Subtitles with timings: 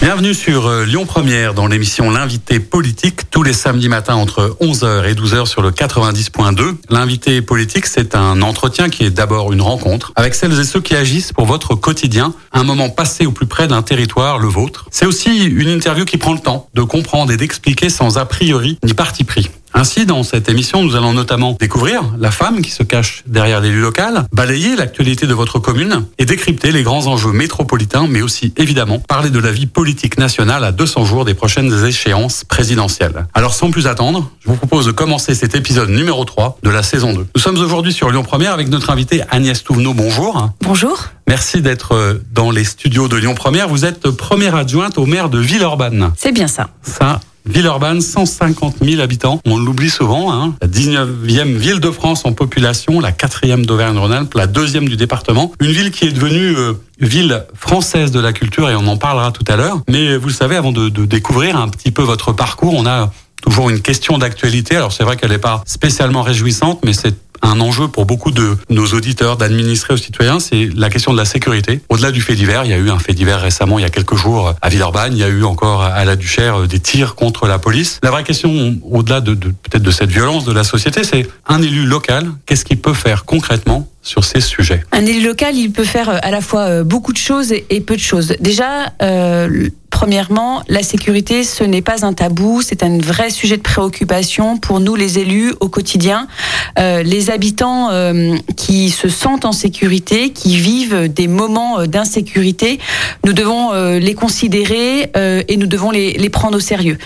[0.00, 5.04] Bienvenue sur euh, Lyon Première dans l'émission L'invité politique tous les samedis matins entre 11h
[5.06, 6.74] et 12h sur le 90.2.
[6.88, 10.96] L'invité politique, c'est un entretien qui est d'abord une rencontre avec celles et ceux qui
[10.96, 14.86] agissent pour votre quotidien, un moment passé au plus près d'un territoire, le vôtre.
[14.90, 18.78] C'est aussi une interview qui prend le temps de comprendre et d'expliquer sans a priori
[18.82, 19.50] ni parti pris.
[19.72, 23.80] Ainsi, dans cette émission, nous allons notamment découvrir la femme qui se cache derrière l'élu
[23.80, 28.98] local, balayer l'actualité de votre commune et décrypter les grands enjeux métropolitains, mais aussi évidemment
[28.98, 33.26] parler de la vie politique nationale à 200 jours des prochaines échéances présidentielles.
[33.32, 36.82] Alors sans plus attendre, je vous propose de commencer cet épisode numéro 3 de la
[36.82, 37.26] saison 2.
[37.34, 39.94] Nous sommes aujourd'hui sur Lyon Première avec notre invité Agnès Touvenot.
[39.94, 40.50] Bonjour.
[40.62, 41.06] Bonjour.
[41.28, 43.68] Merci d'être euh, dans les studios de Lyon Première.
[43.68, 46.12] Vous êtes première adjointe au maire de Villeurbanne.
[46.16, 46.70] C'est bien ça.
[46.82, 49.40] Ça, Villeurbanne, 150 000 habitants.
[49.44, 50.32] On l'oublie souvent.
[50.32, 50.54] Hein.
[50.62, 55.52] La 19e ville de France en population, la quatrième d'Auvergne-Rhône-Alpes, la deuxième du département.
[55.60, 59.32] Une ville qui est devenue euh, ville française de la culture et on en parlera
[59.32, 59.80] tout à l'heure.
[59.88, 63.10] Mais vous le savez, avant de, de découvrir un petit peu votre parcours, on a
[63.42, 64.76] toujours une question d'actualité.
[64.76, 68.56] Alors c'est vrai qu'elle n'est pas spécialement réjouissante, mais c'est un enjeu pour beaucoup de
[68.68, 71.80] nos auditeurs, d'administrer aux citoyens, c'est la question de la sécurité.
[71.88, 73.90] Au-delà du fait divers, il y a eu un fait divers récemment, il y a
[73.90, 77.46] quelques jours à Villeurbanne, il y a eu encore à la Duchère des tirs contre
[77.46, 77.98] la police.
[78.02, 81.62] La vraie question, au-delà de, de peut-être de cette violence de la société, c'est un
[81.62, 85.84] élu local, qu'est-ce qu'il peut faire concrètement sur ces sujets Un élu local, il peut
[85.84, 88.34] faire à la fois beaucoup de choses et peu de choses.
[88.40, 93.62] Déjà, euh, Premièrement, la sécurité, ce n'est pas un tabou, c'est un vrai sujet de
[93.62, 96.28] préoccupation pour nous les élus au quotidien.
[96.78, 102.78] Euh, les habitants euh, qui se sentent en sécurité, qui vivent des moments euh, d'insécurité,
[103.26, 106.96] nous devons euh, les considérer euh, et nous devons les prendre au sérieux.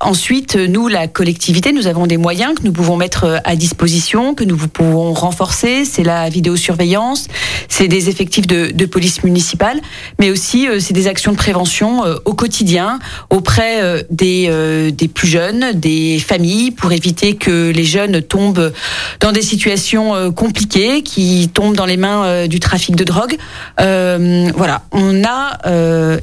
[0.00, 4.44] ensuite, nous, la collectivité, nous avons des moyens que nous pouvons mettre à disposition, que
[4.44, 5.55] nous pouvons renforcer.
[5.56, 7.28] C'est la vidéosurveillance,
[7.70, 9.80] c'est des effectifs de, police municipale,
[10.18, 12.98] mais aussi c'est des actions de prévention euh, au quotidien
[13.30, 18.72] auprès euh, des, euh, des plus jeunes, des familles, pour éviter que les jeunes tombent
[19.20, 23.36] dans des situations compliquées, qui tombent dans les mains du trafic de drogue.
[23.78, 25.58] voilà, on a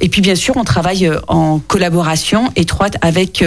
[0.00, 3.44] et puis bien sûr on travaille en collaboration étroite avec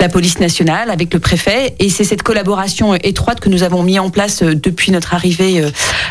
[0.00, 3.98] la police nationale, avec le préfet, et c'est cette collaboration étroite que nous avons mis
[3.98, 5.25] en place depuis notre arrivée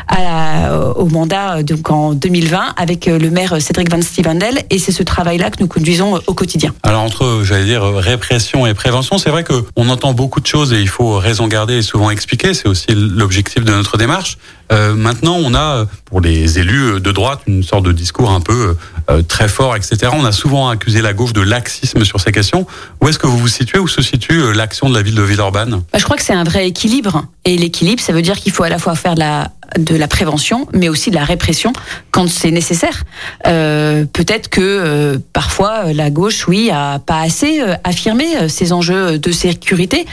[0.07, 5.03] à au mandat donc en 2020 avec le maire Cédric Van Stevendel, et c'est ce
[5.03, 6.73] travail-là que nous conduisons au quotidien.
[6.83, 10.81] Alors entre, j'allais dire, répression et prévention, c'est vrai qu'on entend beaucoup de choses et
[10.81, 12.53] il faut raison garder et souvent expliquer.
[12.53, 14.37] C'est aussi l'objectif de notre démarche.
[14.71, 18.75] Euh, maintenant, on a pour les élus de droite une sorte de discours un peu
[19.09, 20.11] euh, très fort, etc.
[20.13, 22.65] On a souvent accusé la gauche de laxisme sur ces questions.
[23.01, 25.21] Où est-ce que vous vous situez Où se situe euh, l'action de la ville de
[25.21, 25.83] Villeurbanne?
[25.91, 27.25] Bah, Je crois que c'est un vrai équilibre.
[27.43, 30.07] Et l'équilibre, ça veut dire qu'il faut à la fois faire de la de la
[30.07, 31.73] prévention, mais aussi de la répression
[32.11, 33.03] quand c'est nécessaire.
[33.47, 39.19] Euh, Peut-être que euh, parfois la gauche, oui, a pas assez euh, affirmé ces enjeux
[39.19, 40.05] de sécurité.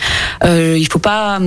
[0.45, 1.39] Il faut pas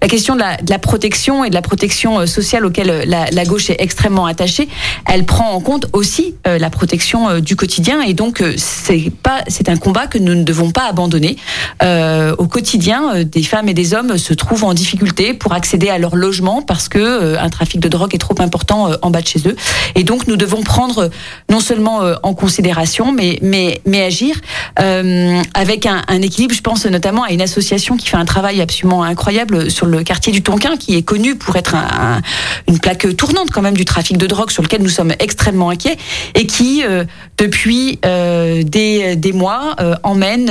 [0.00, 3.76] la question de la, protection et de la protection sociale auquel la, la, gauche est
[3.80, 4.68] extrêmement attachée.
[5.10, 9.76] Elle prend en compte aussi la protection du quotidien et donc c'est pas c'est un
[9.76, 11.36] combat que nous ne devons pas abandonner.
[11.82, 16.16] au quotidien, des femmes et des hommes se trouvent en difficulté pour accéder à leur
[16.16, 19.40] logement parce que un trafic de drogue est trop important euh, en bas de chez
[19.46, 19.56] eux.
[19.94, 21.08] Et donc nous devons prendre euh,
[21.50, 24.34] non seulement euh, en considération, mais mais mais agir
[25.54, 26.54] avec un, équilibre.
[26.54, 30.32] Je pense notamment à une association qui fait un travail absolument incroyable sur le quartier
[30.32, 32.22] du Tonkin, qui est connu pour être un, un,
[32.68, 35.96] une plaque tournante quand même du trafic de drogue, sur lequel nous sommes extrêmement inquiets,
[36.34, 36.82] et qui
[37.38, 40.50] depuis des, des mois emmène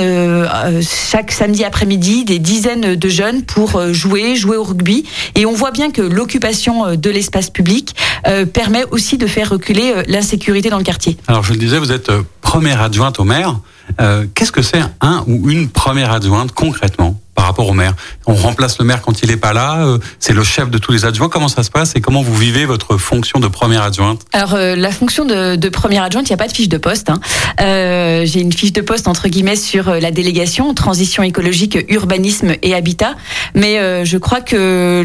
[0.81, 5.05] chaque samedi après-midi des dizaines de jeunes pour jouer, jouer au rugby.
[5.35, 7.95] Et on voit bien que l'occupation de l'espace public
[8.27, 11.17] euh, permet aussi de faire reculer euh, l'insécurité dans le quartier.
[11.27, 13.59] Alors je le disais, vous êtes euh, première adjointe au maire.
[13.99, 17.19] Euh, Qu'est-ce que c'est un ou une première adjointe concrètement?
[17.43, 17.93] Par rapport au maire
[18.25, 20.93] On remplace le maire quand il n'est pas là euh, C'est le chef de tous
[20.93, 24.21] les adjoints Comment ça se passe et comment vous vivez votre fonction de première adjointe?
[24.31, 27.09] Alors euh, la fonction de, première adjointe, il n'y a pas de fiche de poste.
[27.09, 27.19] Hein.
[27.59, 32.73] Euh, J'ai une fiche de poste entre guillemets sur la délégation transition écologique, urbanisme et
[32.73, 33.15] habitat.
[33.55, 35.03] Mais je crois que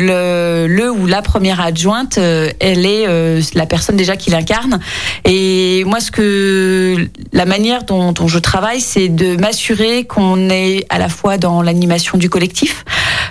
[0.71, 3.07] le, ou la première adjointe, elle est
[3.55, 4.79] la personne déjà qui l'incarne.
[5.25, 10.99] Et moi, ce que la manière dont je travaille, c'est de m'assurer qu'on est à
[10.99, 12.85] la fois dans l'animation du collectif,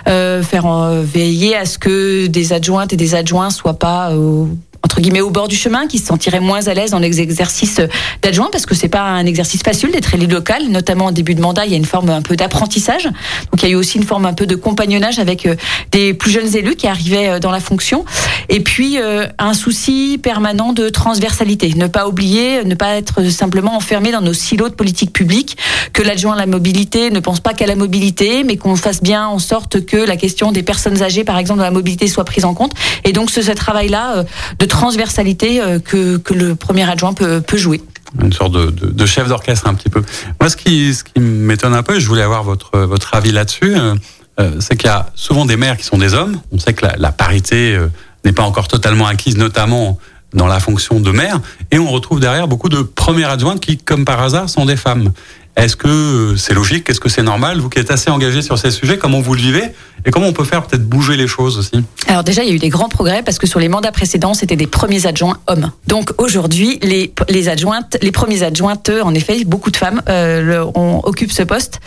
[0.08, 4.46] euh, faire euh, veiller à ce que des adjointes et des adjoints soient pas euh,
[4.82, 7.80] entre guillemets au bord du chemin, qui se sentiraient moins à l'aise dans les exercices
[8.22, 11.40] d'adjoint parce que c'est pas un exercice facile d'être élu local, notamment en début de
[11.40, 13.04] mandat, il y a une forme un peu d'apprentissage.
[13.04, 15.56] Donc il y a eu aussi une forme un peu de compagnonnage avec euh,
[15.90, 18.04] des plus jeunes élus qui arrivaient euh, dans la fonction.
[18.48, 23.76] Et puis euh, un souci permanent de transversalité, ne pas oublier, ne pas être simplement
[23.76, 25.56] enfermé dans nos silos de politique publique,
[25.92, 29.26] que l'adjoint à la mobilité ne pense pas qu'à la mobilité, mais qu'on fasse bien
[29.26, 32.44] en sorte que la question des personnes âgées, par exemple, dans la mobilité soit prise
[32.44, 32.72] en compte.
[33.04, 34.24] Et donc ce, ce travail-là
[34.58, 37.80] de transversalité que, que le premier adjoint peut, jouer
[38.22, 40.02] une sorte de, de, chef d'orchestre un petit peu.
[40.40, 43.32] Moi, ce qui, ce qui m'étonne un peu, et je voulais avoir votre, votre avis
[43.32, 43.94] là-dessus, euh,
[44.40, 46.40] euh c'est qu'il y a souvent des maires qui sont des hommes.
[46.52, 47.88] On sait que la, parité euh,
[48.24, 49.98] n'est pas encore totalement acquise, notamment
[50.34, 51.40] dans la fonction de maire,
[51.70, 55.12] et on retrouve derrière beaucoup de premières adjointes qui, comme par hasard, sont des femmes.
[55.58, 56.88] Est-ce que c'est logique?
[56.88, 57.58] Est-ce que c'est normal?
[57.58, 59.64] Vous qui êtes assez engagé sur ces sujets, comment vous le vivez?
[60.06, 61.84] Et comment on peut faire peut-être bouger les choses aussi?
[62.06, 64.32] Alors déjà, il y a eu des grands progrès parce que sur les mandats précédents,
[64.34, 65.72] c'était des premiers adjoints hommes.
[65.88, 70.64] Donc aujourd'hui, les, les adjointes, les premiers adjointes, en effet, beaucoup de femmes euh,
[71.02, 71.80] occupe ce poste.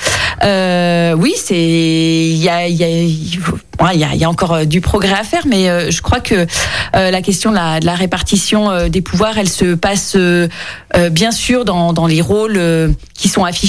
[0.43, 5.69] Euh, oui, c'est il y a, y, a, encore euh, du progrès à faire, mais
[5.69, 6.47] euh, je crois que
[6.95, 10.17] euh, la question de la, de la répartition des pouvoirs, elle se passe
[11.11, 12.59] bien sûr dans, dans les rôles
[13.15, 13.60] qui sont affichés,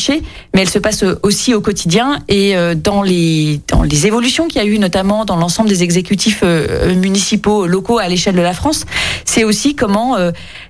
[0.55, 4.65] mais elle se passe aussi au quotidien et dans les dans les évolutions qu'il y
[4.65, 8.85] a eu, notamment dans l'ensemble des exécutifs municipaux locaux à l'échelle de la France.
[9.25, 10.17] C'est aussi comment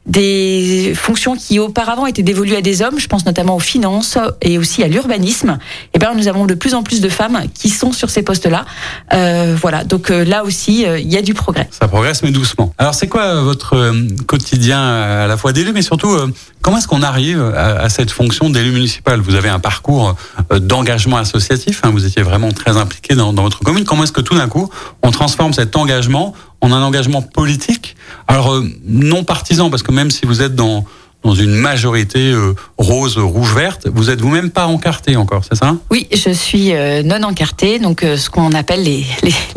[0.07, 4.59] des fonctions qui auparavant étaient dévolues à des hommes, je pense notamment aux finances et
[4.59, 7.69] aussi à l'urbanisme, et eh ben nous avons de plus en plus de femmes qui
[7.69, 8.65] sont sur ces postes-là.
[9.13, 11.69] Euh, voilà, donc euh, là aussi, euh, il y a du progrès.
[11.71, 12.75] Ça progresse, mais doucement.
[12.79, 13.93] Alors, c'est quoi votre
[14.27, 16.17] quotidien à la fois d'élu, mais surtout,
[16.61, 19.12] comment est-ce qu'on arrive à, cette fonction d'élu municipal?
[19.21, 20.15] Vous avez un parcours
[20.51, 23.85] d'engagement associatif, hein, vous étiez vraiment très impliqué dans, dans votre commune.
[23.85, 24.71] Comment est-ce que tout d'un coup,
[25.03, 27.97] on transforme cet engagement en un engagement politique?
[28.29, 30.85] Alors, non partisan, parce que même si vous êtes dans
[31.23, 33.87] dans une majorité euh, rose, rouge, verte.
[33.93, 35.77] Vous êtes vous-même pas encarté encore, c'est ça?
[35.91, 39.05] Oui, je suis euh, non encarté, donc euh, ce qu'on appelle les,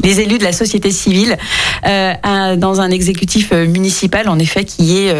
[0.04, 1.38] les, élus de la société civile,
[1.84, 5.14] dans un exécutif municipal, en effet, qui est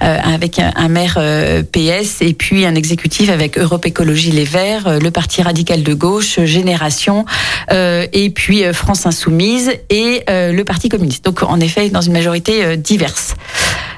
[0.00, 1.18] avec un, un maire
[1.72, 6.40] PS et puis un exécutif avec Europe Écologie Les Verts, le Parti radical de gauche,
[6.44, 7.24] Génération,
[7.70, 11.24] et puis France Insoumise et le Parti communiste.
[11.24, 13.34] Donc, en effet, dans une majorité diverse.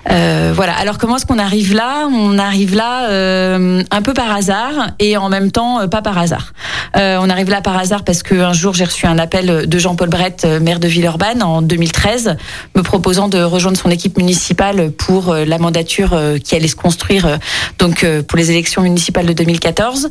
[0.06, 0.74] Voilà.
[0.74, 1.91] Alors comment est-ce qu'on arrive là?
[2.12, 6.18] On arrive là euh, un peu par hasard et en même temps euh, pas par
[6.18, 6.52] hasard.
[6.96, 10.08] Euh, on arrive là par hasard parce qu'un jour j'ai reçu un appel de Jean-Paul
[10.08, 12.36] Brett, euh, maire de Villeurbanne, en 2013,
[12.74, 17.38] me proposant de rejoindre son équipe municipale pour la mandature qui allait se construire
[17.78, 20.08] donc pour les élections municipales de 2014.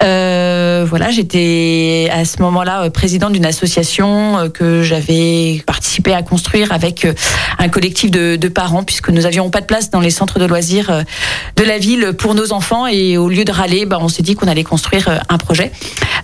[0.00, 7.06] voilà, j'étais à ce moment-là présidente d'une association que j'avais participé à construire avec
[7.58, 10.44] un collectif de, de parents puisque nous avions pas de place dans les centres de
[10.44, 11.02] loisirs euh,
[11.56, 14.34] de la ville pour nos enfants et au lieu de râler, bah, on s'est dit
[14.34, 15.72] qu'on allait construire euh, un projet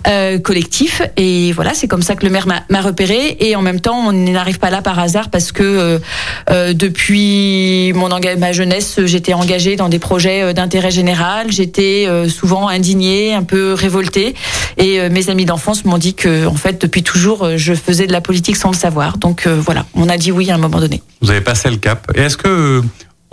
[0.07, 3.79] euh, collectif et voilà, c'est comme ça que le maire m'a repéré et en même
[3.79, 5.99] temps, on n'arrive pas là par hasard parce que
[6.73, 13.43] depuis mon ma jeunesse, j'étais engagée dans des projets d'intérêt général, j'étais souvent indignée, un
[13.43, 14.35] peu révoltée
[14.77, 18.21] et mes amis d'enfance m'ont dit que en fait depuis toujours je faisais de la
[18.21, 19.17] politique sans le savoir.
[19.17, 21.01] Donc voilà, on a dit oui à un moment donné.
[21.21, 22.11] Vous avez passé le cap.
[22.15, 22.81] Et est-ce que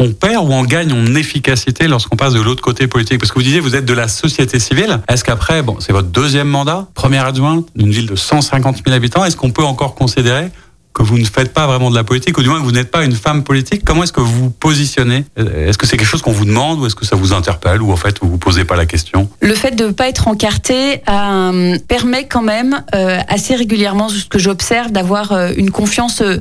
[0.03, 3.19] on perd ou on gagne en efficacité lorsqu'on passe de l'autre côté politique?
[3.19, 5.01] Parce que vous disiez, vous êtes de la société civile.
[5.09, 9.25] Est-ce qu'après, bon, c'est votre deuxième mandat, première adjointe d'une ville de 150 000 habitants,
[9.25, 10.51] est-ce qu'on peut encore considérer
[10.93, 12.91] que vous ne faites pas vraiment de la politique, ou du moins que vous n'êtes
[12.91, 13.83] pas une femme politique.
[13.85, 15.25] Comment est-ce que vous vous positionnez?
[15.37, 17.93] Est-ce que c'est quelque chose qu'on vous demande, ou est-ce que ça vous interpelle, ou
[17.93, 19.29] en fait vous vous posez pas la question?
[19.41, 24.27] Le fait de ne pas être encarté euh, permet quand même euh, assez régulièrement, ce
[24.27, 26.41] que j'observe, d'avoir euh, une confiance euh,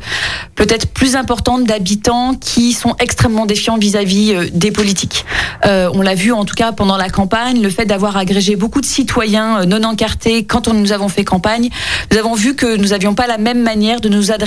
[0.56, 5.26] peut-être plus importante d'habitants qui sont extrêmement défiants vis-à-vis -vis, des politiques.
[5.64, 8.86] on l'a vu en tout cas pendant la campagne, le fait d'avoir agrégé beaucoup de
[8.86, 11.70] citoyens non encartés quand on, nous avons fait campagne,
[12.12, 14.41] nous avons vu que nous n'avions pas la même manière de nous adresser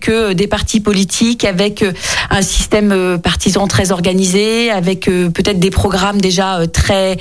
[0.00, 1.92] que des partis politiques avec euh,
[2.30, 7.18] un système euh, partisan très organisé, avec euh, peut-être des programmes déjà très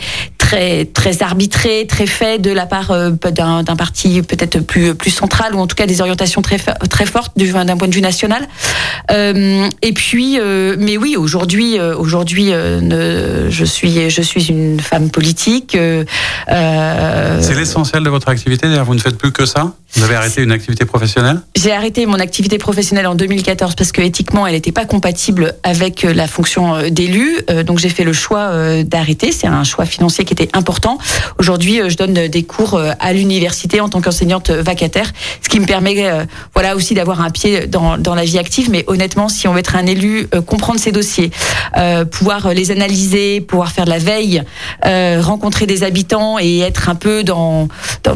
[0.53, 5.60] très très arbitrés, très faits de la part d'un parti peut-être plus plus central ou
[5.60, 8.48] en tout cas des orientations très très fortes d'un point de vue national.
[9.10, 10.39] et puis,
[10.77, 15.77] mais oui, aujourd'hui aujourd'hui, je suis je suis une femme politique.
[16.48, 18.67] C'est l'essentiel de votre activité.
[18.67, 19.74] D'ailleurs, vous ne faites plus que ça?
[19.95, 21.41] Vous avez arrêté une activité professionnelle?
[21.55, 26.03] J'ai arrêté mon activité professionnelle en 2014 parce que éthiquement, elle n'était pas compatible avec
[26.03, 27.38] euh, la fonction euh, d'élu.
[27.50, 29.31] Euh, donc j'ai fait le choix d'arrêter.
[29.31, 30.97] C'est un choix financier qui était important.
[31.39, 36.05] Aujourd'hui, je donne des cours à l'université en tant qu'enseignante vacataire, ce qui me permet,
[36.53, 38.69] voilà, aussi d'avoir un pied dans, dans la vie active.
[38.69, 41.31] Mais honnêtement, si on veut être un élu, comprendre ses dossiers,
[42.12, 44.43] pouvoir les analyser, pouvoir faire de la veille,
[44.83, 47.67] rencontrer des habitants et être un peu dans,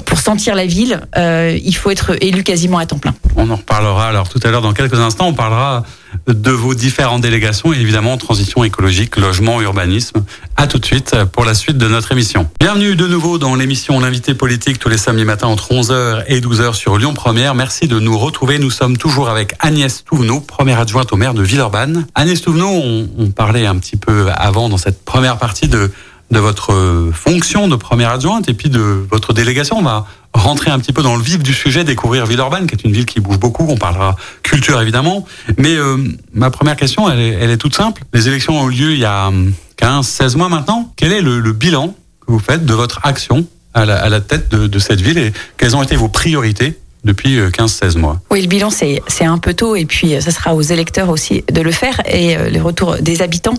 [0.05, 3.15] pour sentir la ville, il faut être élu quasiment à temps plein.
[3.35, 5.27] On en reparlera alors tout à l'heure dans quelques instants.
[5.27, 5.83] On parlera
[6.27, 10.23] de vos différentes délégations évidemment transition écologique, logement, urbanisme.
[10.55, 12.49] À tout de suite pour la suite de notre émission.
[12.59, 16.73] Bienvenue de nouveau dans l'émission L'invité politique tous les samedis matins entre 11h et 12h
[16.73, 17.55] sur Lyon Première.
[17.55, 18.59] Merci de nous retrouver.
[18.59, 22.07] Nous sommes toujours avec Agnès Touvenot, première adjointe au maire de Villeurbanne.
[22.15, 25.91] Agnès Touvenot, on parlait un petit peu avant dans cette première partie de
[26.31, 29.77] de votre fonction de première adjointe et puis de votre délégation.
[29.77, 32.83] On va rentrer un petit peu dans le vif du sujet, découvrir Villeurbanne, qui est
[32.83, 33.65] une ville qui bouge beaucoup.
[33.69, 35.25] On parlera culture évidemment.
[35.57, 35.97] Mais euh,
[36.33, 38.03] ma première question, elle est, elle est, toute simple.
[38.13, 39.31] Les élections ont eu lieu il y a
[39.77, 40.91] 15, 16 mois maintenant.
[40.95, 44.21] Quel est le, le bilan que vous faites de votre action à la, à la
[44.21, 48.19] tête de, de cette ville et quelles ont été vos priorités depuis 15-16 euh, mois.
[48.29, 51.43] Oui, le bilan, c'est, un peu tôt et puis euh, ça sera aux électeurs aussi
[51.51, 53.55] de le faire et euh, les retours des habitants.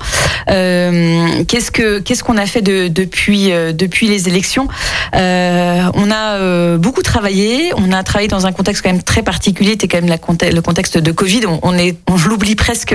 [0.50, 4.68] Euh, qu'est-ce, que, qu'est-ce qu'on a fait de, depuis, depuis les élections?
[5.12, 9.88] On a beaucoup travaillé, on a travaillé dans un contexte quand même très particulier, c'était
[9.88, 10.18] quand même
[10.52, 12.95] le contexte de Covid, on, on, l'oublie presque,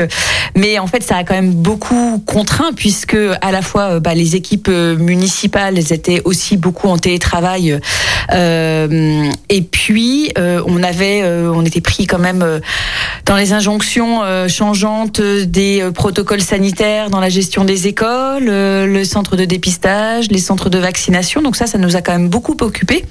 [0.56, 4.36] mais en fait ça a quand même beaucoup contraint puisque à la fois bah, les
[4.36, 7.80] équipes municipales étaient aussi beaucoup en télétravail.
[8.32, 12.60] Et puis euh, on avait, euh, on était pris quand même euh,
[13.26, 19.46] dans les injonctions changeantes des protocoles sanitaires dans la gestion des écoles, le centre de
[19.46, 21.42] dépistage, les centres de vaccination.
[21.42, 23.06] Donc ça, ça nous a quand même beaucoup occupé.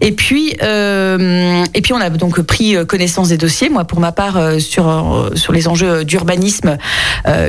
[0.00, 3.68] Et puis, et puis on a donc pris connaissance des dossiers.
[3.68, 6.76] Moi, pour ma part, sur sur les enjeux d'urbanisme,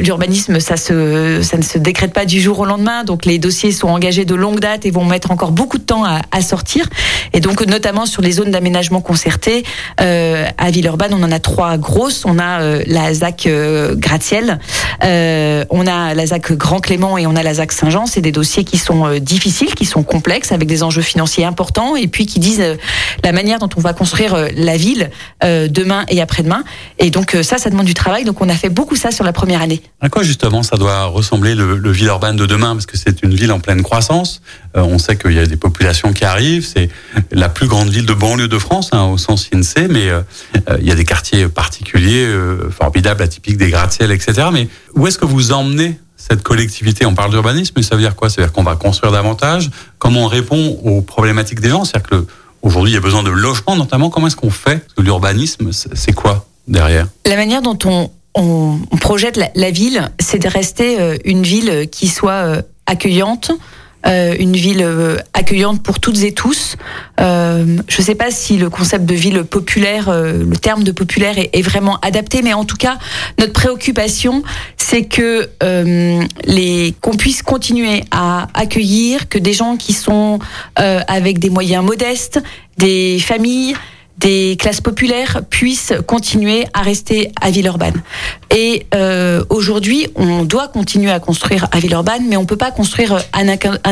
[0.02, 3.04] l'urbanisme, ça se, ça ne se décrète pas du jour au lendemain.
[3.04, 6.06] Donc les dossiers sont engagés de longue date et vont mettre encore beaucoup de temps
[6.06, 6.86] à, à sortir.
[7.34, 9.02] Et donc notamment sur les zones d'aménagement
[10.02, 12.26] Euh, à Villeurbanne, on en a trois grosses.
[12.26, 14.60] On a euh, la ZAC euh, Gratiel,
[15.02, 18.06] on a la ZAC Grand Clément et on a la ZAC Saint-Jean.
[18.06, 22.08] C'est des dossiers qui sont difficiles, qui sont complexes, avec des enjeux financiers importants et
[22.08, 22.64] puis qui disent
[23.24, 25.10] la manière dont on va construire la ville
[25.42, 26.64] demain et après-demain.
[27.00, 28.24] Et donc ça, ça demande du travail.
[28.24, 29.82] Donc on a fait beaucoup ça sur la première année.
[30.02, 32.74] À quoi justement ça doit ressembler le, le Villeurbanne de demain?
[32.74, 34.42] Parce que c'est une ville en pleine croissance.
[34.76, 36.66] on sait qu'il y a des populations qui arrivent.
[36.66, 36.90] C'est
[37.32, 40.22] la plus grande ville de banlieue de France, hein, au sens INSEE, mais euh,
[40.70, 44.48] euh, il y a des quartiers particuliers, euh, formidables, atypiques, des gratte-ciel, etc.
[44.52, 47.06] Mais où est-ce que vous emmenez cette collectivité?
[47.06, 48.30] On parle d'urbanisme, mais ça veut dire quoi?
[48.30, 49.70] Ça veut dire qu'on va construire davantage?
[50.00, 51.86] Comment on répond aux problématiques des gens?
[51.86, 52.26] C'est-à-dire que
[52.62, 54.10] aujourd'hui, il y a besoin de logement, notamment.
[54.10, 54.86] Comment est-ce qu'on fait?
[54.98, 57.08] L'urbanisme, c'est quoi derrière?
[57.26, 58.10] La manière dont on,
[59.00, 63.52] projette la ville, c'est de rester une ville qui soit accueillante,
[64.06, 66.76] euh, une ville euh, accueillante pour toutes et tous.
[67.22, 71.36] Euh, je ne sais pas si le concept de ville populaire, le terme de populaire
[71.38, 72.98] est, vraiment adapté, mais en tout cas,
[73.40, 74.44] notre préoccupation,
[74.78, 75.50] c'est que
[76.46, 80.40] les qu'on puisse continuer à accueillir que des gens qui sont
[80.76, 82.42] avec des moyens modestes,
[82.78, 83.76] des familles
[84.18, 88.02] des classes populaires puissent continuer à rester à Villeurbanne.
[88.56, 93.24] Et euh, aujourd'hui, on doit continuer à construire à Villeurbanne, mais on peut pas construire
[93.34, 93.44] à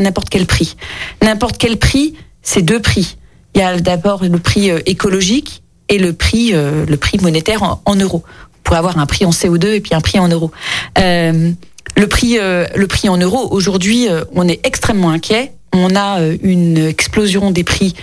[0.02, 0.76] n'importe quel prix.
[1.22, 3.18] N'importe quel prix, c'est deux prix.
[3.56, 7.80] Il y a d'abord le prix euh, écologique et le prix, euh, le prix monétaire
[7.86, 8.24] en, euros.
[8.26, 10.52] On pourrait avoir un prix en CO2 et puis un prix en euros.
[10.98, 11.52] Euh,
[11.98, 15.52] le prix, euh, le prix en euros, aujourd'hui, euh, on est extrêmement inquiet.
[15.74, 17.96] On a une explosion des prix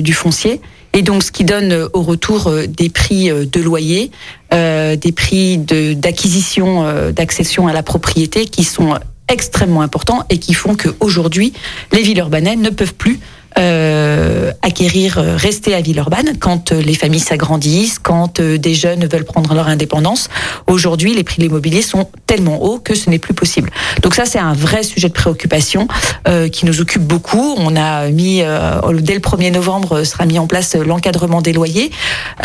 [0.00, 0.60] du foncier
[0.92, 4.10] et donc ce qui donne euh, au retour euh, des prix euh, de loyer,
[4.50, 11.54] des prix d'acquisition, d'accession à la propriété qui sont extrêmement importants et qui font qu'aujourd'hui,
[11.90, 13.18] les villes urbaines ne peuvent plus
[13.58, 19.24] euh, acquérir, euh, rester à Villeurbanne quand euh, les familles s'agrandissent, quand des jeunes veulent
[19.24, 20.28] prendre leur indépendance.
[20.66, 23.70] Aujourd'hui, les prix de l'immobilier sont tellement hauts que ce n'est plus possible.
[24.02, 25.88] Donc ça, c'est un vrai sujet de préoccupation
[26.28, 27.54] euh, qui nous occupe beaucoup.
[27.58, 31.90] On a mis, euh, dès le 1er novembre, sera mis en place l'encadrement des loyers.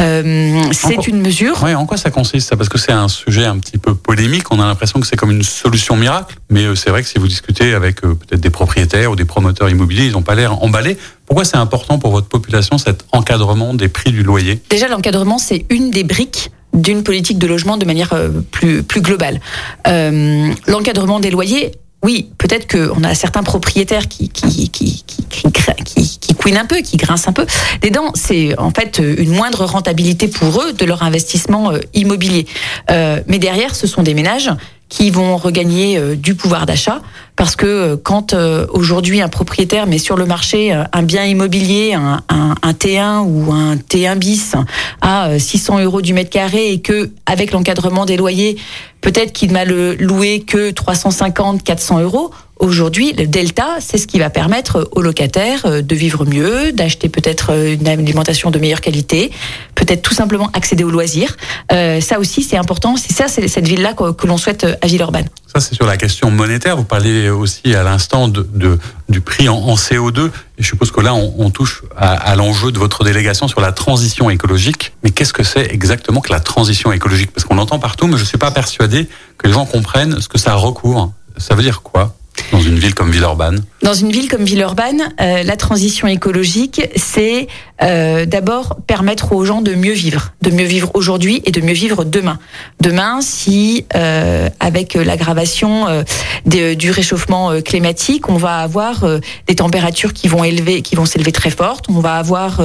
[0.01, 1.59] Euh, c'est une mesure.
[1.63, 2.57] Oui, en quoi ça consiste ça?
[2.57, 4.51] Parce que c'est un sujet un petit peu polémique.
[4.51, 6.35] On a l'impression que c'est comme une solution miracle.
[6.49, 10.05] Mais c'est vrai que si vous discutez avec peut-être des propriétaires ou des promoteurs immobiliers,
[10.05, 10.96] ils n'ont pas l'air emballés.
[11.25, 15.65] Pourquoi c'est important pour votre population cet encadrement des prix du loyer Déjà, l'encadrement, c'est
[15.69, 19.39] une des briques d'une politique de logement de manière euh, plus, globale.
[19.87, 21.71] Euh, l'encadrement des loyers,
[22.03, 26.97] oui, peut-être qu'on a certains propriétaires qui, qui, qui, qui, qui, couinent un peu, qui
[26.97, 27.45] grincent un peu
[27.81, 28.11] des dents.
[28.13, 32.45] C'est en fait une moindre rentabilité pour eux de leur investissement euh, immobilier.
[32.91, 34.51] Euh, mais derrière, ce sont des ménages
[34.89, 37.01] qui vont regagner euh, du pouvoir d'achat
[37.38, 38.36] parce que euh, quand
[38.70, 43.75] aujourd'hui un propriétaire met sur le marché un bien immobilier, un, un, T1 ou un
[43.77, 44.56] T1 bis
[45.01, 48.58] à 600 euros du mètre carré et que avec l'encadrement des loyers,
[49.01, 52.32] peut-être qu'il m'a le loué que 350, 400 euros.
[52.60, 57.08] Aujourd'hui, le delta, c'est ce qui va permettre aux locataires euh, de vivre mieux, d'acheter
[57.08, 59.32] peut-être euh, une alimentation de meilleure qualité,
[59.75, 61.38] peut-être tout simplement accéder aux loisirs.
[61.72, 62.96] Euh, ça aussi, c'est important.
[62.96, 65.27] C'est ça, c'est cette ville-là que, l'on souhaite à Villeurbanne.
[65.57, 66.77] Ça, c'est sur la question monétaire.
[66.77, 68.77] Vous parlez aussi à l'instant de,
[69.09, 70.27] du prix en, CO2.
[70.27, 73.71] Et je suppose que là, on, touche à, à l'enjeu de votre délégation sur la
[73.71, 74.93] transition écologique.
[75.01, 77.31] Mais qu'est-ce que c'est exactement que la transition écologique?
[77.31, 79.09] Parce qu'on l'entend partout, mais je ne suis pas persuadé
[79.39, 81.11] que les gens comprennent ce que ça recouvre.
[81.37, 82.15] Ça veut dire quoi?
[82.51, 87.48] Dans une ville comme Villeurbanne Dans une ville comme Villeurbanne, euh, la transition écologique, c'est
[87.82, 91.74] euh, d'abord permettre aux gens de mieux vivre, de mieux vivre aujourd'hui et de mieux
[91.74, 92.39] vivre demain.
[92.79, 96.03] Demain, si euh, avec l'aggravation
[96.46, 99.06] du réchauffement climatique, on va avoir
[99.48, 102.62] des températures qui vont élever, qui vont s'élever très fortes, on va avoir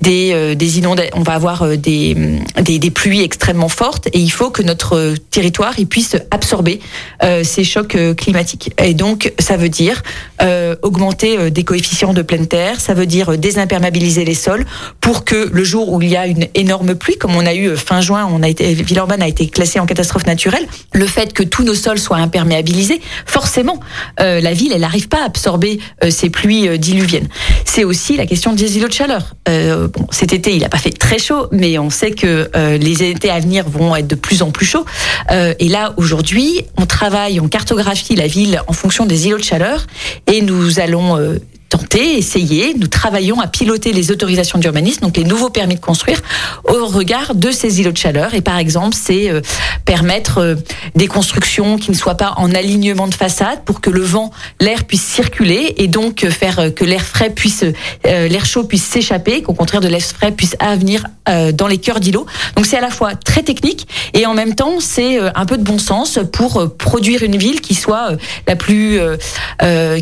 [0.00, 2.14] des des on va avoir des,
[2.60, 6.80] des pluies extrêmement fortes, et il faut que notre territoire il puisse absorber
[7.42, 8.72] ces chocs climatiques.
[8.78, 10.02] Et donc, ça veut dire
[10.82, 14.64] augmenter des coefficients de pleine terre, ça veut dire désimperméabiliser les sols
[15.00, 17.76] pour que le jour où il y a une énorme pluie, comme on a eu
[17.76, 21.42] fin juin, on a été, Villeurbanne a été classée en catastrophe naturelle, le fait que
[21.42, 23.80] tous nos sols soient imperméabilisés, forcément,
[24.20, 27.28] euh, la ville, elle n'arrive pas à absorber euh, ces pluies euh, diluviennes.
[27.64, 29.34] C'est aussi la question des îlots de chaleur.
[30.10, 33.40] cet été, il n'a pas fait très chaud, mais on sait que les étés à
[33.40, 34.84] venir vont être de plus en plus chauds.
[35.30, 39.86] et là, aujourd'hui, on travaille, on cartographie la ville en fonction des îlots de chaleur,
[40.26, 42.74] et nous allons tenter, essayer.
[42.74, 46.20] Nous travaillons à piloter les autorisations d'urbanisme, donc les nouveaux permis de construire,
[46.64, 48.34] au regard de ces îlots de chaleur.
[48.34, 49.40] Et par exemple, c'est euh,
[49.84, 50.54] permettre euh,
[50.94, 54.30] des constructions qui ne soient pas en alignement de façade pour que le vent,
[54.60, 57.64] l'air puisse circuler et donc euh, faire que l'air frais puisse,
[58.04, 62.26] l'air chaud puisse s'échapper, qu'au contraire de l'air frais puisse venir dans les cœurs d'îlots.
[62.56, 65.62] Donc c'est à la fois très technique et en même temps c'est un peu de
[65.62, 68.10] bon sens pour produire une ville qui soit
[68.46, 69.00] la plus,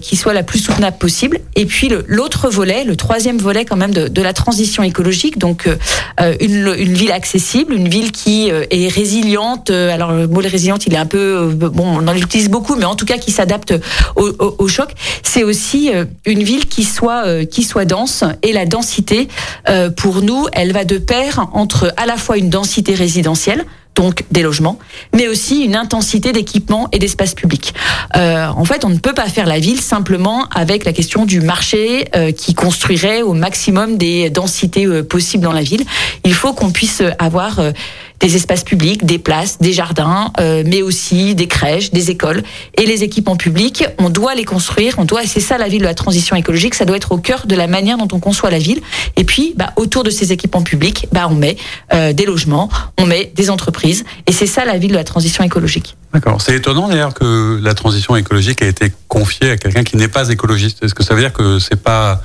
[0.01, 1.41] qui soit la plus soutenable possible.
[1.67, 5.67] Puis l'autre volet, le troisième volet quand même de, la transition écologique, donc
[6.21, 9.71] euh, une, une, ville accessible, une ville qui euh, est résiliente.
[9.71, 12.85] Euh, alors le mot résiliente, il est un peu bon, on en utilise beaucoup, mais
[12.85, 13.75] en tout cas qui s'adapte
[14.17, 14.91] au, au, choc.
[15.23, 15.91] C'est aussi
[16.25, 19.29] une ville qui soit qui soit dense et la densité
[19.97, 24.43] pour nous, elle va de pair entre à la fois une densité résidentielle donc des
[24.43, 24.79] logements,
[25.15, 27.75] mais aussi une intensité d'équipement et d'espace public.
[28.17, 31.41] Euh, en fait, on ne peut pas faire la ville simplement avec la question du
[31.41, 35.85] marché euh, qui construirait au maximum des densités euh, possibles dans la ville.
[36.25, 37.61] Il faut qu'on puisse avoir
[38.23, 42.43] des espaces publics, des places, des jardins, euh, mais aussi des crèches, des écoles.
[42.79, 45.87] Et les équipements publics, on doit les construire, on doit, c'est ça la ville de
[45.87, 48.59] la transition écologique, ça doit être au cœur de la manière dont on conçoit la
[48.59, 48.81] ville.
[49.17, 51.57] Et puis, bah, autour de ces équipements publics, bah, on met
[51.93, 54.05] euh, des logements, on met des entreprises.
[54.27, 55.97] Et c'est ça la ville de la transition écologique.
[56.15, 56.41] D'accord.
[56.41, 60.29] C'est étonnant d'ailleurs que la transition écologique ait été confiée à quelqu'un qui n'est pas
[60.29, 60.85] écologiste.
[60.85, 62.23] Est-ce que ça veut dire que c'est pas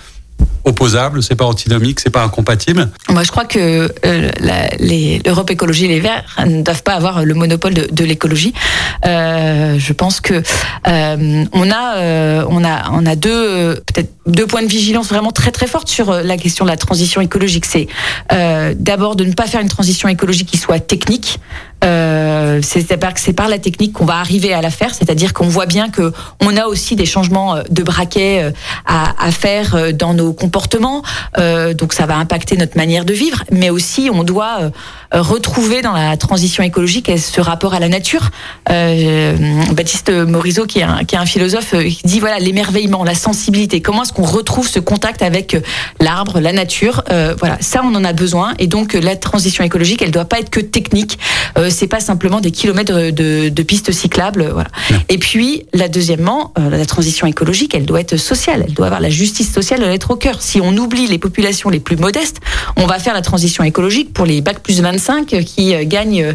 [0.63, 2.89] opposable, c'est pas antinomique, c'est pas incompatible.
[3.10, 4.30] Moi, je crois que euh,
[5.26, 8.54] l'Europe Écologie et les Verts ne doivent pas avoir le monopole de, l'écologie.
[9.06, 10.36] Euh, je pense que
[10.88, 15.52] euh, on a, on a, on a deux peut-être deux points de vigilance vraiment très
[15.52, 17.65] très fortes sur la question de la transition écologique.
[17.65, 17.88] C'est
[18.76, 21.39] d'abord de ne pas faire une transition écologique qui soit technique.
[21.84, 22.86] Euh, c'est
[23.17, 26.12] c'est par la technique qu'on va arriver à la faire, c'est-à-dire qu'on voit bien que
[26.41, 28.52] on a aussi des changements de braquet
[28.86, 30.57] à, à faire dans nos comportements,
[31.38, 34.70] euh, donc ça va impacter notre manière de vivre, mais aussi on doit euh,
[35.13, 38.30] retrouver dans la transition écologique ce rapport à la nature.
[38.70, 39.36] Euh,
[39.74, 43.82] Baptiste Morisot, qui est un, qui est un philosophe, qui dit voilà l'émerveillement, la sensibilité.
[43.82, 45.58] Comment est-ce qu'on retrouve ce contact avec
[46.00, 47.04] l'arbre, la nature
[47.39, 50.50] Voilà, ça on en a besoin, et donc la transition écologique, elle doit pas être
[50.50, 51.20] que technique.
[51.70, 54.50] c'est pas simplement des kilomètres de, de pistes cyclables.
[54.52, 54.70] Voilà.
[55.10, 58.65] Et puis, la deuxièmement, la transition écologique, elle doit être sociale.
[58.67, 60.37] Elle doit avoir la justice sociale, elle doit être au cœur.
[60.39, 62.39] Si on oublie les populations les plus modestes,
[62.76, 66.34] on va faire la transition écologique pour les bacs plus 25 qui euh, gagnent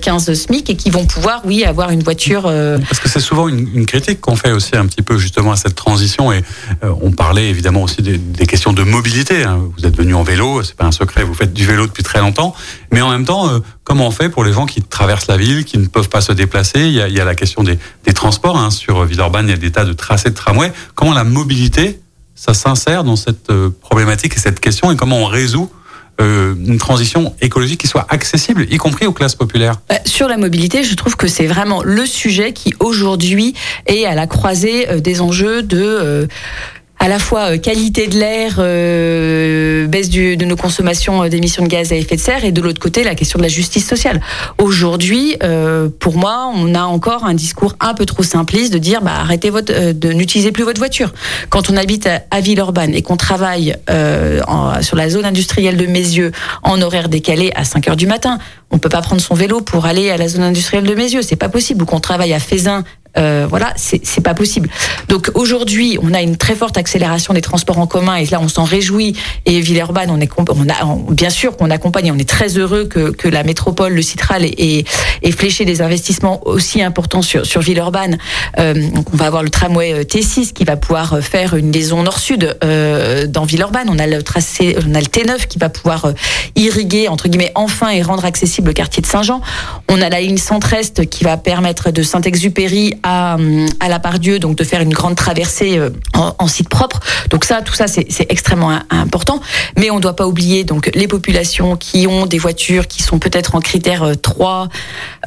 [0.00, 2.44] 15 euh, SMIC et qui vont pouvoir, oui, avoir une voiture.
[2.46, 5.56] Euh, Parce que c'est souvent une, critique qu'on fait aussi un petit peu justement à
[5.56, 6.42] cette transition et
[6.82, 9.44] on parlait évidemment aussi des, questions de mobilité.
[9.44, 9.60] Hein.
[9.76, 12.20] Vous êtes venu en vélo, c'est pas un secret, vous faites du vélo depuis très
[12.20, 12.54] longtemps,
[12.92, 13.50] mais en même temps,
[13.84, 16.32] comment on fait pour les gens qui traversent la ville, qui ne peuvent pas se
[16.32, 16.80] déplacer?
[16.80, 17.78] Il y a, la question des,
[18.14, 18.58] transports.
[18.58, 18.70] Hein.
[18.70, 20.72] Sur Villeurbanne, il y a des tas de tracés de tramway.
[20.94, 22.00] Comment la mobilité
[22.38, 25.70] ça s'insère dans cette euh, problématique et cette question et comment on résout
[26.20, 29.74] une transition écologique qui soit accessible, y compris aux classes populaires.
[29.88, 33.54] Bah, Sur la mobilité, je trouve que c'est vraiment le sujet qui aujourd'hui
[33.86, 36.26] est à la croisée des enjeux de
[36.98, 41.62] à la fois euh, qualité de l'air, euh, baisse du, de nos consommations euh, d'émissions
[41.62, 43.86] de gaz à effet de serre, et de l'autre côté la question de la justice
[43.86, 44.20] sociale.
[44.58, 49.00] Aujourd'hui, euh, pour moi, on a encore un discours un peu trop simpliste de dire
[49.02, 51.12] bah, arrêtez votre, euh, de n'utilisez plus votre voiture.
[51.50, 56.30] Quand on habite à, Villeurbanne et qu'on travaille en, sur la zone industrielle de Mézieux
[56.62, 58.38] en horaire décalé à 5 heures du matin,
[58.70, 61.36] on peut pas prendre son vélo pour aller à la zone industrielle de Mézieux, c'est
[61.36, 61.82] pas possible.
[61.82, 62.84] Ou qu'on travaille à Fézin
[63.18, 64.68] euh, voilà, c'est pas possible.
[65.08, 68.48] Donc aujourd'hui, on a une très forte accélération des transports en commun et là, on
[68.48, 69.16] s'en réjouit.
[69.46, 72.12] Et Villeurbanne, on est, on a, bien sûr qu'on accompagne.
[72.12, 74.84] On est très heureux que, que la métropole, le Citral, ait,
[75.22, 78.18] ait fléché des investissements aussi importants sur, sur Villeurbanne.
[78.58, 82.02] Euh, donc on va avoir le tramway euh, T6 qui va pouvoir faire une liaison
[82.02, 83.88] nord-sud euh, dans Villeurbanne.
[83.90, 86.12] On a le tracé, on a le T9 qui va pouvoir euh,
[86.56, 89.40] irriguer entre guillemets enfin et rendre accessible le quartier de Saint-Jean.
[89.88, 94.64] On a la ligne centre-est qui va permettre de Saint-Exupéry à la Pardieu, donc de
[94.64, 97.00] faire une grande traversée euh, en, site propre.
[97.30, 99.40] Donc ça, tout ça, c'est extrêmement important.
[99.76, 103.18] Mais on ne doit pas oublier donc les populations qui ont des voitures qui sont
[103.18, 104.68] peut-être en critère 3,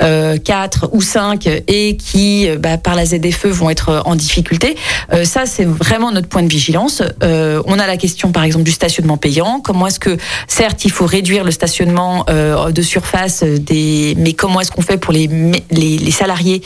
[0.02, 4.76] euh, 4 euh, ou 5 et qui, bah, par la ZFE, vont être en difficulté.
[5.24, 7.02] ça, c'est vraiment notre point de vigilance.
[7.22, 9.62] on a la question, par exemple, du stationnement payant.
[9.64, 10.18] Comment est-ce que,
[10.48, 15.14] certes, il faut réduire le stationnement de surface des, mais comment est-ce qu'on fait pour
[15.14, 15.28] les,
[15.72, 16.62] les, les salariés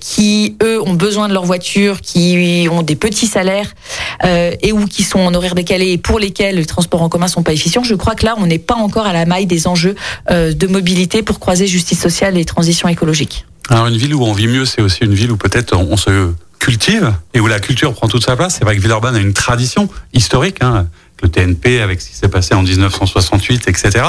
[0.00, 3.74] qui qui, eux, ont besoin de leur voiture, qui ont des petits salaires
[4.22, 7.26] euh, et ou qui sont en horaire décalé et pour lesquels les transports en commun
[7.26, 9.66] sont pas efficients, je crois que là, on n'est pas encore à la maille des
[9.66, 9.96] enjeux
[10.30, 13.44] euh, de mobilité pour croiser justice sociale et transition écologique.
[13.68, 16.32] Alors une ville où on vit mieux, c'est aussi une ville où peut-être on se
[16.60, 18.54] cultive et où la culture prend toute sa place.
[18.58, 20.86] C'est vrai que Villeurbanne a une tradition historique, hein,
[21.24, 24.04] le TNP avec ce qui s'est passé en 1968, etc.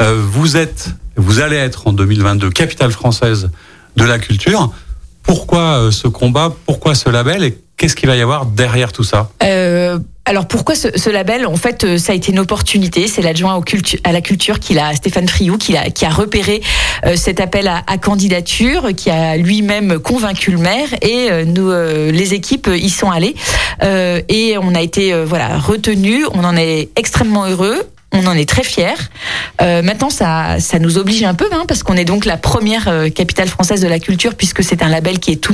[0.00, 3.50] Euh, vous êtes, vous allez être en 2022 capitale française
[3.96, 4.70] de la culture.
[5.28, 6.54] Pourquoi euh, ce combat?
[6.64, 7.44] Pourquoi ce label?
[7.44, 9.28] Et qu'est-ce qu'il va y avoir derrière tout ça?
[9.42, 11.46] Euh, alors pourquoi ce, label?
[11.46, 13.06] En fait, euh, ça a été une opportunité.
[13.08, 13.62] C'est l'adjoint
[14.04, 16.62] à la culture qui a Stéphane Friou qui a, qui a repéré
[17.14, 22.90] cet appel à, candidature, qui a lui-même convaincu le maire et nous, les équipes, y
[22.90, 23.36] sont allées.
[23.82, 26.24] Et on a été voilà retenu.
[26.32, 28.94] On en est extrêmement heureux on en est très fiers.
[29.60, 32.88] Euh, maintenant, ça, ça nous oblige un peu, hein, parce qu'on est donc la première
[32.88, 35.52] euh, capitale française de la culture, puisque c'est un label qui est tout,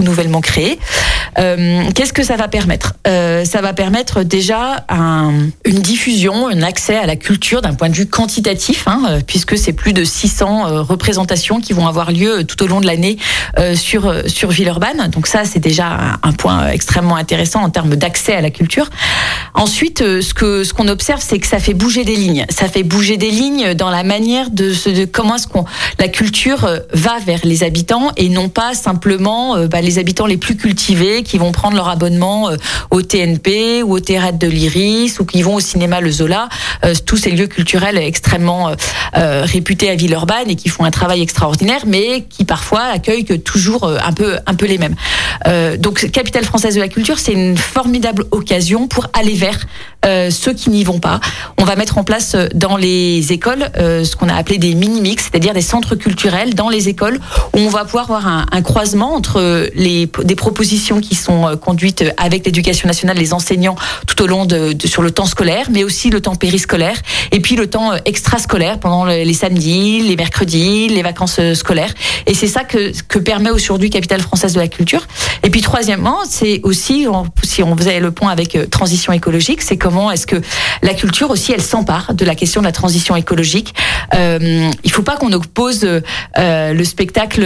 [0.00, 0.78] nouvellement créé.
[1.38, 2.94] Euh, Qu'est-ce que ça va permettre?
[3.04, 5.32] Ça va permettre déjà un,
[5.64, 9.72] une diffusion, un accès à la culture d'un point de vue quantitatif, hein, puisque c'est
[9.72, 13.16] plus de 600 euh, représentations qui vont avoir lieu tout au long de l'année
[13.74, 15.08] sur sur Villeurbanne.
[15.10, 18.90] Donc ça, c'est déjà un, point extrêmement intéressant en termes d'accès à la culture.
[19.54, 22.46] Ensuite, ce que ce qu'on observe, c'est que ça fait bouger des lignes.
[22.48, 24.72] Ça fait bouger des lignes dans la manière de,
[25.06, 25.64] comment est-ce qu'on
[25.98, 30.26] la culture euh, va vers les habitants et non pas simplement euh, bah, les habitants
[30.26, 32.56] les plus cultivés qui vont prendre leur abonnement euh,
[32.90, 36.48] au TNP ou au théâtre de l'Iris ou qui vont au cinéma Le Zola,
[37.04, 38.72] tous ces lieux culturels extrêmement
[39.14, 44.12] réputés à Villeurbanne et qui font un travail extraordinaire, mais qui parfois accueillent toujours un
[44.12, 44.94] peu un peu les mêmes.
[45.78, 49.66] donc capitale française de la culture, c'est une formidable occasion pour aller vers
[50.30, 51.20] ceux qui n'y vont pas.
[51.58, 54.74] On va mettre en place euh, dans les écoles euh, ce qu'on a appelé des
[54.74, 57.18] mini-mix, c'est-à-dire des centres culturels dans les écoles
[57.54, 62.04] où on va pouvoir avoir un, croisement entre les, des propositions qui sont euh, conduites
[62.16, 66.10] avec l'éducation nationale, les enseignants tout au long de, sur le temps scolaire, mais aussi
[66.10, 66.96] le temps périscolaire
[67.32, 71.92] et puis le temps extrascolaire pendant les samedis, les mercredis, les vacances scolaires.
[72.26, 75.06] Et c'est ça que, que permet aujourd'hui Capitale française de la culture.
[75.42, 77.06] Et puis troisièmement, c'est aussi,
[77.42, 80.36] si on faisait le point avec transition écologique, c'est comment est-ce que
[80.82, 83.74] la culture aussi, elle s'empare de la question de la transition écologique.
[84.14, 87.42] Euh, il faut pas qu'on oppose euh, le spectacle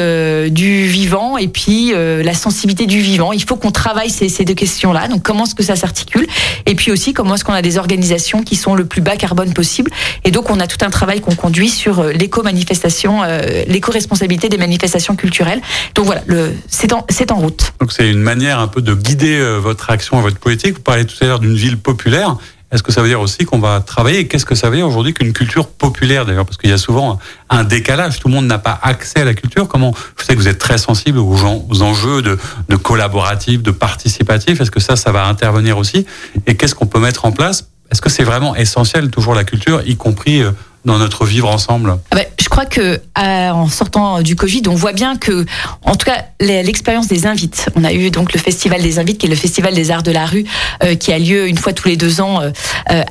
[0.51, 3.33] du vivant et puis euh, la sensibilité du vivant.
[3.33, 5.09] Il faut qu'on travaille ces, deux questions-là.
[5.09, 6.27] Donc comment est-ce que ça s'articule?
[6.67, 9.53] Et puis aussi comment est-ce qu'on a des organisations qui sont le plus bas carbone
[9.53, 9.91] possible?
[10.25, 14.59] Et donc on a tout un travail qu'on conduit sur euh, l'éco-manifestation, euh, l'éco-responsabilité des
[14.59, 15.61] manifestations culturelles.
[15.97, 16.23] Donc voilà,
[16.69, 17.73] c'est en, en route.
[17.81, 20.75] Donc c'est une manière un peu de guider euh, votre action et votre politique.
[20.75, 22.37] Vous parlez tout à l'heure d'une ville populaire.
[22.73, 24.29] Est-ce que ça veut dire aussi qu'on va travailler?
[24.29, 26.47] Qu'est-ce que ça veut dire aujourd'hui qu'une culture populaire d'ailleurs?
[26.47, 28.21] Parce qu'il y a souvent un décalage.
[28.21, 29.67] Tout le monde n'a pas accès à la culture.
[29.67, 34.61] Comment Je sais que vous êtes très sensible aux, enjeux de, de collaboratif, de participatif.
[34.61, 36.07] Est-ce que ça, ça va intervenir aussi?
[36.47, 37.69] Et qu'est-ce qu'on peut mettre en place?
[37.91, 40.53] Est-ce que c'est vraiment essentiel toujours la culture, y compris euh,
[40.85, 44.93] dans notre vivre ensemble ah ben, Je crois que en sortant du Covid, on voit
[44.93, 45.45] bien que,
[45.85, 47.69] en tout cas, l'expérience des invites.
[47.77, 50.11] On a eu donc le festival des invites, qui est le festival des arts de
[50.11, 50.45] la rue,
[50.83, 52.51] euh, qui a lieu une fois tous les deux ans euh,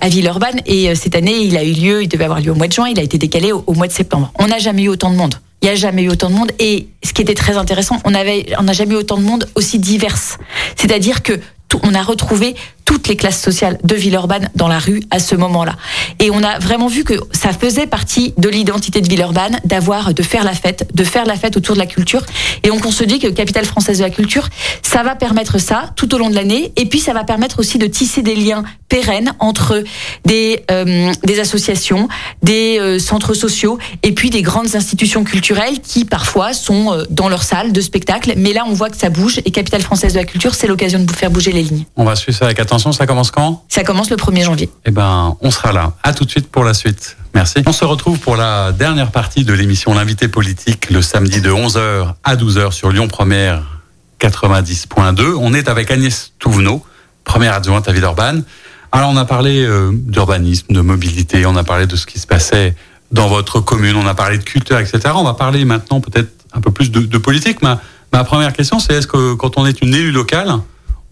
[0.02, 0.62] à Villeurbanne.
[0.66, 2.88] Et cette année, il a eu lieu, il devait avoir lieu au mois de juin,
[2.90, 4.32] il a été décalé au, mois de septembre.
[4.40, 5.36] On n'a jamais eu autant de monde.
[5.62, 6.52] Il n'y a jamais eu autant de monde.
[6.60, 9.78] Et ce qui était très intéressant, on on n'a jamais eu autant de monde aussi
[9.78, 10.38] diverse.
[10.76, 11.40] C'est-à-dire que
[11.84, 12.56] on a retrouvé
[12.90, 15.76] toutes les classes sociales de Villeurbanne dans la rue à ce moment-là.
[16.18, 20.24] Et on a vraiment vu que ça faisait partie de l'identité de Villeurbanne d'avoir, de
[20.24, 22.24] faire la fête, de faire la fête autour de la culture.
[22.64, 24.50] Et donc on se dit que capitale française de la culture,
[24.82, 26.74] ça va permettre ça tout au long de l'année.
[26.78, 29.84] Et puis ça va permettre aussi de tisser des liens pérennes entre
[30.26, 32.08] des, euh, des associations,
[32.42, 37.30] des euh, centres sociaux et puis des grandes institutions culturelles qui parfois sont euh, dans
[37.30, 38.34] leur salle de spectacle.
[38.36, 40.98] Mais là on voit que ça bouge et capitale française de la culture, c'est l'occasion
[40.98, 41.86] de vous faire bouger les lignes.
[41.96, 43.64] On va suivre ça avec attention ça commence quand?
[43.70, 44.70] Ça commence le 1er janvier.
[44.86, 45.94] Eh ben, on sera là.
[46.04, 47.18] À tout de suite pour la suite.
[47.34, 47.62] Merci.
[47.66, 52.14] On se retrouve pour la dernière partie de l'émission L'invité politique le samedi de 11h
[52.24, 53.80] à 12h sur Lyon Première
[54.20, 55.36] 90.2.
[55.40, 56.84] On est avec Agnès Touvenot,
[57.24, 58.44] première adjointe à Villeurbanne.
[58.92, 62.28] Alors on a parlé euh, d'urbanisme, de mobilité, on a parlé de ce qui se
[62.28, 62.76] passait
[63.12, 65.00] dans votre commune, on a parlé de culture, etc.
[65.16, 67.62] On va parler maintenant peut-être un peu plus de, politique.
[67.62, 67.80] Ma,
[68.12, 70.54] ma première question, c'est est-ce que quand on est une élue locale,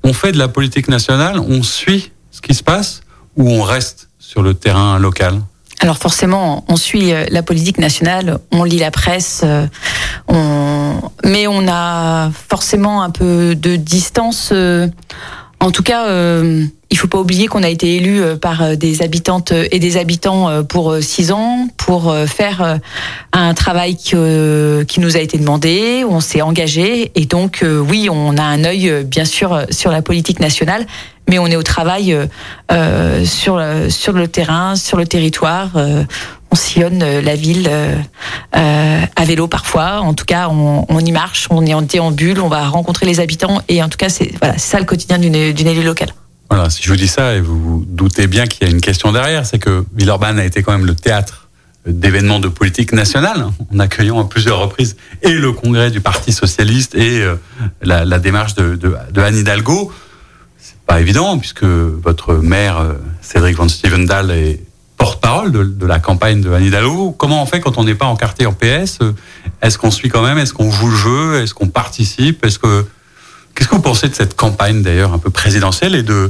[0.03, 3.01] on fait de la politique nationale, on suit ce qui se passe
[3.36, 5.41] ou on reste sur le terrain local?
[5.79, 9.67] Alors forcément, on suit euh, la politique nationale, on lit la presse, euh,
[11.23, 14.49] mais on a forcément un peu de distance.
[14.51, 14.88] Euh,
[15.60, 16.07] en tout cas,
[16.89, 19.97] il faut pas oublier qu'on a été élu euh, par euh, des habitantes et des
[19.97, 22.80] habitants euh, pour six ans pour faire
[23.32, 26.04] un travail qui, nous a été demandé.
[26.08, 30.39] On s'est engagé et donc oui, on a un œil bien sûr sur la politique
[30.39, 30.86] nationale,
[31.30, 32.17] mais on est au travail
[32.71, 35.71] euh, sur sur le terrain, sur le territoire.
[36.52, 37.69] on sillonne la ville
[38.56, 40.02] euh, à vélo parfois.
[40.02, 43.19] En tout cas, on, on, y marche, on est en déambule, on va rencontrer les
[43.19, 46.13] habitants et en tout cas, c'est voilà, ça le quotidien d'une élue locale.
[46.49, 48.81] Voilà, si je vous dis ça, et vous vous doutez bien qu'il y a une
[48.81, 51.47] question derrière, c'est que Villeurbanne a été quand même le théâtre
[51.86, 56.95] d'événements de politique nationale, en accueillant à plusieurs reprises et le congrès du Parti socialiste
[56.95, 57.36] et euh,
[57.81, 59.91] la, démarche de, Anne Hidalgo.
[60.57, 64.62] C'est pas évident puisque votre maire euh, Cédric Van Stevendal est
[64.97, 67.12] porte-parole de, de, la campagne de Anne Hidalgo.
[67.12, 68.99] Comment on fait quand on n'est pas encarté en PS
[69.62, 70.38] Est-ce qu'on suit quand même?
[70.38, 71.41] Est-ce qu'on joue le jeu?
[71.41, 72.45] Est-ce qu'on participe?
[72.45, 72.86] Est-ce que
[73.58, 76.30] Qu'est-ce que vous pensez de cette campagne d'ailleurs un peu présidentielle et de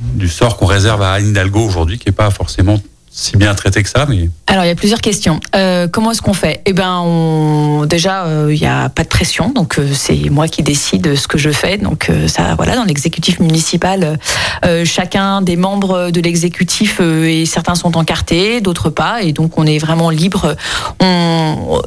[0.00, 2.82] du sort qu'on réserve à Hidalgo aujourd'hui, qui n'est pas forcément
[3.14, 4.30] si bien traité que ça, mais.
[4.46, 5.38] Alors il y a plusieurs questions.
[5.54, 6.62] Euh, comment est-ce qu'on fait?
[6.64, 7.84] Eh on...
[7.86, 11.28] déjà euh, il n'y a pas de pression, donc euh, c'est moi qui décide ce
[11.28, 11.76] que je fais.
[11.76, 14.18] Donc euh, ça, voilà, dans l'exécutif municipal,
[14.64, 19.66] euh, chacun des membres de l'exécutif et certains sont encartés, d'autres pas, et donc on
[19.66, 20.56] est vraiment libre.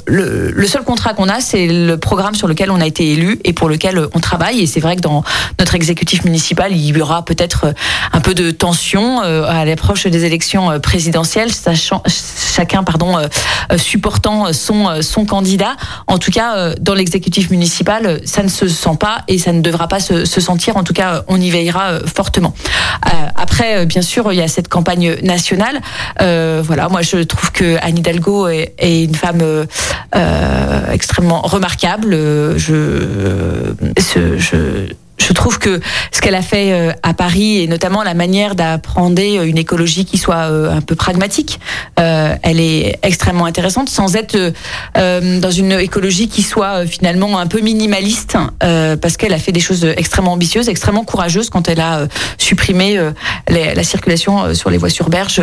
[0.07, 3.53] Le seul contrat qu'on a, c'est le programme sur lequel on a été élu et
[3.53, 4.61] pour lequel on travaille.
[4.61, 5.23] Et c'est vrai que dans
[5.59, 7.73] notre exécutif municipal, il y aura peut-être
[8.11, 13.27] un peu de tension à l'approche des élections présidentielles sachant, chacun pardon, euh,
[13.71, 15.75] euh, supportant son, euh, son candidat.
[16.07, 19.87] En tout cas, dans l'exécutif municipal, ça ne se sent pas et ça ne devra
[19.87, 20.77] pas se, sentir.
[20.77, 22.53] En tout cas, on y veillera fortement.
[23.35, 25.79] après, bien sûr, il y a cette campagne nationale.
[26.19, 29.43] voilà, moi, je trouve que Anne Hidalgo est, une femme
[30.91, 32.11] extrêmement remarquable.
[32.57, 33.85] je
[35.17, 35.79] je trouve que
[36.11, 40.05] ce qu'elle a fait euh, à Paris et notamment la manière d'apprendre euh, une écologie
[40.05, 41.59] qui soit euh, un peu pragmatique,
[41.97, 44.53] elle est extrêmement intéressante sans être
[44.95, 49.85] dans une écologie qui soit finalement un peu minimaliste parce qu'elle a fait des choses
[49.85, 52.99] extrêmement ambitieuses, extrêmement courageuses quand elle a supprimé
[53.47, 55.41] la circulation sur les voies sur berge.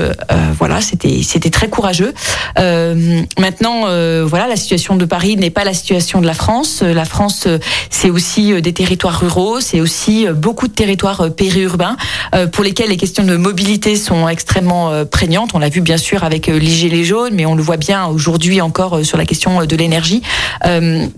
[0.58, 2.12] voilà, c'était c'était très courageux.
[2.56, 3.82] maintenant,
[4.24, 6.82] voilà, la situation de Paris n'est pas la situation de la France.
[6.82, 7.48] La France,
[7.90, 11.96] c'est aussi des territoires ruraux c'est aussi euh, beaucoup de territoires euh, périurbains
[12.34, 15.50] euh, pour lesquels les questions de mobilité sont extrêmement prégnantes.
[15.54, 18.60] On l'a vu bien sûr avec les les jaunes, mais on le voit bien aujourd'hui
[18.60, 20.22] encore sur la question de l'énergie.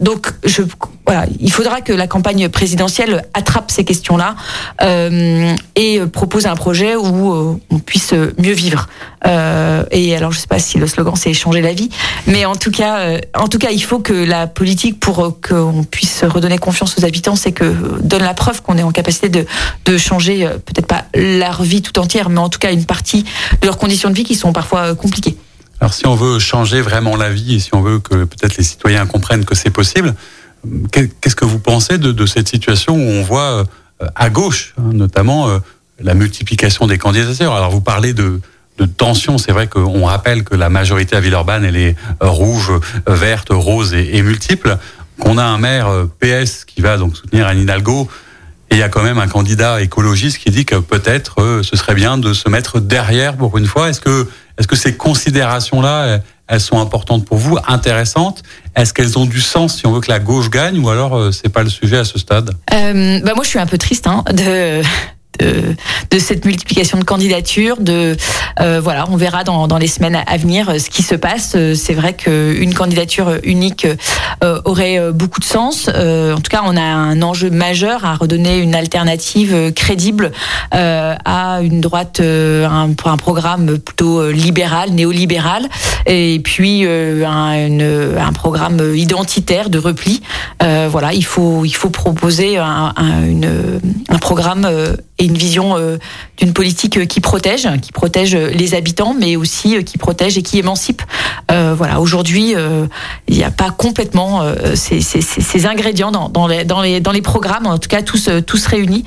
[0.00, 0.32] donc,
[1.40, 4.34] il faudra que la campagne présidentielle attrape ces questions-là
[5.74, 8.88] et propose un projet où on puisse mieux vivre.
[9.24, 11.88] et alors, je ne sais pas si le slogan c'est changer la vie,
[12.26, 16.24] mais en tout cas, en tout cas, il faut que la politique pour qu'on puisse
[16.24, 19.46] redonner confiance aux habitants, c'est que donne la preuve qu'on est en capacité de,
[19.84, 23.24] de changer, euh, peut-être pas leur vie tout entière, mais en tout cas une partie
[23.60, 25.36] de leurs conditions de vie qui sont parfois euh, compliquées.
[25.80, 28.64] Alors si on veut changer vraiment la vie et si on veut que peut-être les
[28.64, 30.14] citoyens comprennent que c'est possible,
[30.92, 33.66] qu'est-ce que vous pensez de, de, cette situation où on voit
[34.02, 35.48] euh, à gauche, hein, notamment,
[36.00, 37.52] la multiplication des candidatures?
[37.52, 38.40] Alors vous parlez de
[38.78, 39.38] de tension.
[39.38, 42.72] C'est vrai qu'on rappelle que la majorité à Villeurbanne, elle est rouge,
[43.06, 44.78] verte, rose et, et multiple.
[45.20, 48.08] Qu'on a un maire PS qui va donc soutenir Anne Hidalgo.
[48.74, 51.94] Et il y a quand même un candidat écologiste qui dit que peut-être ce serait
[51.94, 53.88] bien de se mettre derrière pour une fois.
[53.88, 58.42] Est-ce que, est-ce que ces considérations-là, elles sont importantes pour vous, intéressantes?
[58.74, 61.30] Est-ce qu'elles ont du sens si on veut que la gauche gagne ou alors euh,
[61.30, 62.50] c'est pas le sujet à ce stade?
[62.72, 64.82] Euh, bah Moi, je suis un peu triste hein, de
[65.38, 65.74] de,
[66.10, 67.76] de, cette multiplication de candidatures.
[67.78, 68.16] De
[68.60, 71.54] euh, voilà, on verra dans, les semaines à venir euh, ce qui se passe.
[71.56, 73.86] Euh, c'est vrai qu'une candidature unique
[74.42, 75.90] euh, aurait beaucoup de sens.
[75.92, 80.32] Euh, en tout cas, on a un enjeu majeur à redonner une alternative crédible
[80.70, 85.68] à une droite, un, un programme plutôt libéral, néolibéral,
[86.06, 87.80] et puis un,
[88.18, 90.22] un, programme identitaire de repli.
[90.60, 94.68] voilà, il faut il faut proposer un, un programme
[95.24, 95.98] une vision euh,
[96.36, 100.58] d'une politique qui protège, qui protège les habitants, mais aussi euh, qui protège et qui
[100.58, 101.02] émancipe.
[101.50, 102.54] Euh, voilà, aujourd'hui,
[103.28, 104.42] il n'y a pas complètement
[104.74, 106.46] ces, ingrédients dans
[107.12, 109.04] les programmes, en tout cas tous, tous réunis.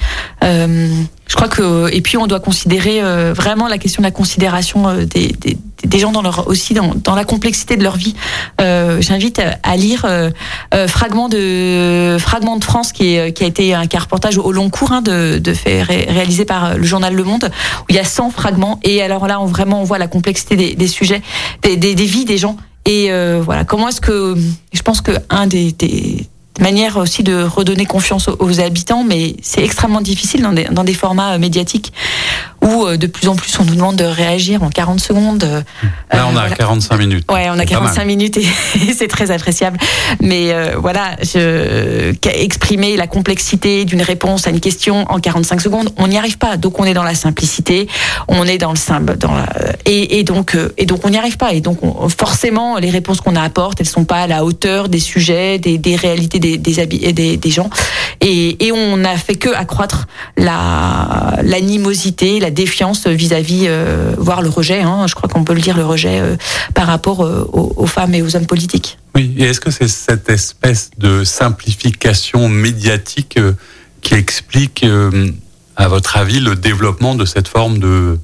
[1.27, 3.01] Je crois que et puis on doit considérer
[3.33, 7.15] vraiment la question de la considération des, des, des gens dans leur aussi dans, dans
[7.15, 8.15] la complexité de leur vie.
[8.61, 10.29] Euh, J'invite à lire euh,
[10.73, 14.69] euh, fragment de fragment de France qui, est, qui a été un, reportage au long
[14.69, 17.49] cours hein, de, de fait réalisé par le journal Le Monde
[17.81, 18.79] où il y a 100 fragments.
[18.83, 21.21] Et alors là on vraiment on voit la complexité des, des sujets
[21.61, 22.57] des, des, vies des gens.
[22.85, 23.65] Et euh, voilà.
[23.65, 24.35] Comment est-ce que
[24.71, 25.75] je pense que un des
[26.60, 30.93] manière aussi de redonner confiance aux, habitants, mais c'est extrêmement difficile dans des, dans des
[30.93, 31.93] formats médiatiques
[32.63, 35.43] où euh, de plus en plus on nous demande de réagir en 40 secondes.
[35.43, 35.62] Euh,
[36.12, 37.32] Là, on a 45 minutes.
[37.32, 39.78] Ouais, on a 45 minutes et, c'est très appréciable.
[40.22, 45.89] Mais euh, voilà, je, exprimer la complexité d'une réponse à une question en 45 secondes,
[45.98, 46.58] on n'y arrive pas.
[46.58, 47.88] Donc on est dans la simplicité,
[48.28, 49.48] on est dans le simple, dans la,
[49.86, 51.54] et, et, donc et donc on n'y arrive pas.
[51.54, 51.80] Et donc
[52.17, 55.96] forcément, les réponses qu'on apporte, elles sont pas à la hauteur des sujets, des, des
[55.96, 57.69] réalités des, des, des, des gens.
[58.21, 60.07] Et, et on n'a fait que accroître
[60.38, 64.81] la l'animosité, la défiance vis-à-vis, euh, voire le rejet.
[64.81, 66.36] Hein, je crois qu'on peut le dire, le rejet euh,
[66.73, 68.97] par rapport euh, aux, femmes et aux hommes politiques.
[69.15, 73.39] Oui, et est-ce que c'est cette espèce de simplification médiatique
[74.01, 74.86] qui explique,
[75.75, 78.19] à votre avis, le développement de cette forme de,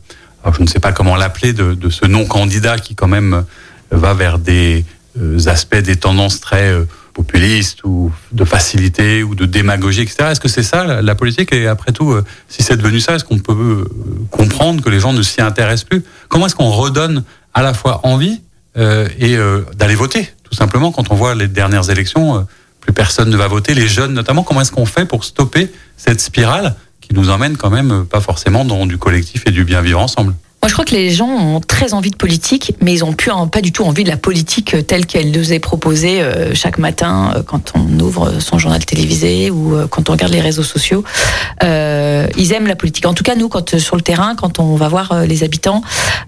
[0.55, 3.43] je ne sais pas comment l'appeler, de, de, ce non-candidat qui quand même
[3.89, 4.86] va vers des
[5.47, 6.71] aspects, des tendances très
[7.13, 10.30] populiste ou de facilité ou de démagogie, etc.
[10.32, 11.54] Est-ce que c'est ça la, politique?
[11.54, 13.86] Et après tout, euh, si c'est devenu ça, est-ce qu'on peut euh,
[14.32, 16.04] comprendre que les gens ne s'y intéressent plus?
[16.28, 17.23] Comment est-ce qu'on redonne
[17.54, 18.41] à la fois envie
[18.78, 19.38] euh, et
[19.76, 22.47] d'aller voter Tout simplement, quand on voit les dernières élections,
[22.82, 24.43] plus personne ne va voter, les jeunes notamment.
[24.43, 28.65] Comment est-ce qu'on fait pour stopper cette spirale qui nous emmène quand même pas forcément
[28.65, 30.34] dans du collectif et du bien vivre ensemble?
[30.63, 33.32] Moi, je crois que les gens ont très envie de politique, mais ils ont plus
[33.52, 37.34] pas du tout envie de la politique telle qu'elle nous est proposée euh, chaque matin
[37.36, 41.04] euh, quand on ouvre son journal télévisé ou euh, quand on regarde les réseaux sociaux.
[41.63, 43.06] Euh, ils aiment la politique.
[43.06, 45.82] En tout cas, nous, quand sur le terrain, quand on va voir les habitants,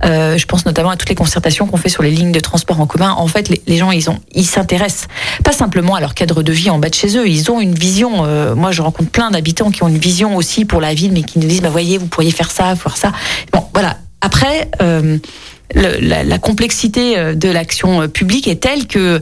[0.04, 2.82] euh, je pense notamment à toutes les concertations qu'on fait sur les lignes de transport
[2.82, 3.16] en commun.
[3.18, 5.08] En fait, les, gens, ils ont, ils s'intéressent
[5.46, 7.26] pas simplement à leur cadre de vie en bas de chez eux.
[7.26, 8.28] Ils ont une vision.
[8.54, 11.40] moi, je rencontre plein d'habitants qui ont une vision aussi pour la ville, mais qui
[11.40, 13.14] nous disent, bah voyez, vous pourriez faire ça, faire ça.
[13.54, 15.20] Bon, voilà après, euh,
[15.76, 19.22] la, complexité euh, de l'action euh, publique est telle que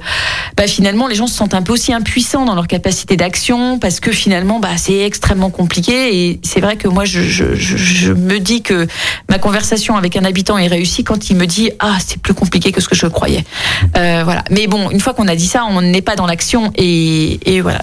[0.56, 4.00] bah, finalement les gens se sentent un peu aussi impuissants dans leur capacité d'action parce
[4.00, 6.16] que finalement bah, c'est extrêmement compliqué.
[6.16, 8.88] Et c'est vrai que moi je, me dis que
[9.30, 12.72] ma conversation avec un habitant est réussie quand il me dit ah c'est plus compliqué
[12.72, 13.44] que ce que je croyais.
[13.98, 16.72] Euh, voilà mais bon une fois qu'on a dit ça on n'est pas dans l'action
[16.76, 17.82] et voilà.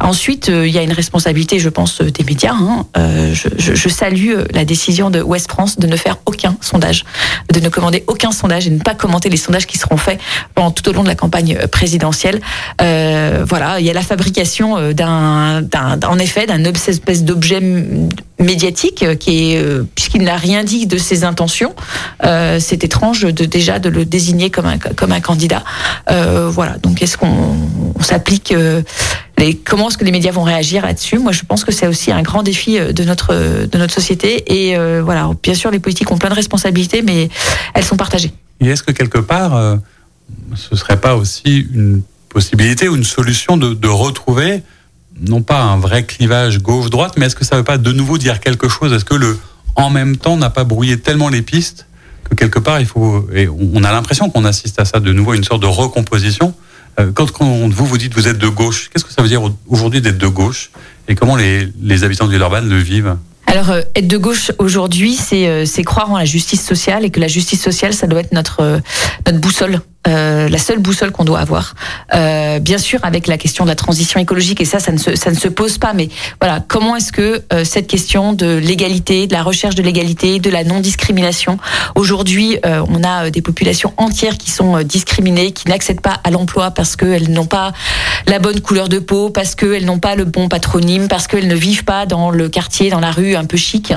[0.00, 2.86] Ensuite il y a une responsabilité je pense des médias hein.
[3.32, 7.04] je, je, salue la décision de West France de ne faire aucun sondage
[7.52, 10.20] de ne commander aucun sondage et ne pas commenter les sondages qui seront faits
[10.74, 12.40] tout au long de la campagne euh, présidentielle.
[12.80, 15.64] Euh, voilà, il y a la fabrication euh, d'un,
[16.06, 17.60] en effet, d'un espèce d'objet
[18.38, 21.74] médiatique qui est puisqu'il n'a rien dit de ses intentions.
[22.22, 25.62] c'est étrange de déjà de le désigner comme un comme un candidat.
[26.08, 26.78] voilà.
[26.78, 27.56] Donc est-ce qu'on
[28.00, 28.54] s'applique
[29.64, 31.18] comment est-ce que les médias vont réagir là-dessus?
[31.18, 33.34] Moi, je pense que c'est aussi un grand défi de notre
[33.66, 34.44] de notre société.
[34.52, 37.28] Et voilà, bien sûr, les politiques ont plein de responsabilités, mais
[37.74, 38.32] elles sont partagées.
[38.60, 39.76] Et est-ce que quelque part, euh,
[40.54, 44.62] ce serait pas aussi une possibilité ou une solution de retrouver
[45.20, 48.18] non pas un vrai clivage gauche-droite, mais est-ce que ça ne veut pas de nouveau
[48.18, 48.92] dire quelque chose?
[48.92, 49.38] Est-ce que le
[49.76, 51.86] en même temps n'a pas brouillé tellement les pistes
[52.28, 55.34] que quelque part il faut et on a l'impression qu'on assiste à ça de nouveau
[55.34, 56.54] une sorte de recomposition.
[57.00, 60.00] Euh, quand, vous vous dites vous êtes de gauche, qu'est-ce que ça veut dire aujourd'hui
[60.00, 60.70] d'être de gauche?
[61.08, 63.16] Et comment les, les habitants de Villeurbanne le vivent?
[63.46, 67.62] Alors, être de gauche aujourd'hui, c'est croire en la justice sociale et que la justice
[67.62, 68.80] sociale, ça doit être notre,
[69.26, 71.74] notre boussole euh, la seule boussole qu'on doit avoir.
[72.14, 75.16] Euh, bien sûr, avec la question de la transition écologique, et ça, ça ne se,
[75.16, 79.26] ça ne se pose pas, mais voilà, comment est-ce que euh, cette question de l'égalité,
[79.26, 81.58] de la recherche de l'égalité, de la non-discrimination,
[81.94, 86.96] aujourd'hui, on a des populations entières qui sont discriminées, qui n'accèdent pas à l'emploi parce
[86.96, 87.72] qu'elles n'ont pas
[88.26, 91.54] la bonne couleur de peau, parce qu'elles n'ont pas le bon patronyme, parce qu'elles ne
[91.54, 93.92] vivent pas dans le quartier, dans la rue un peu chic.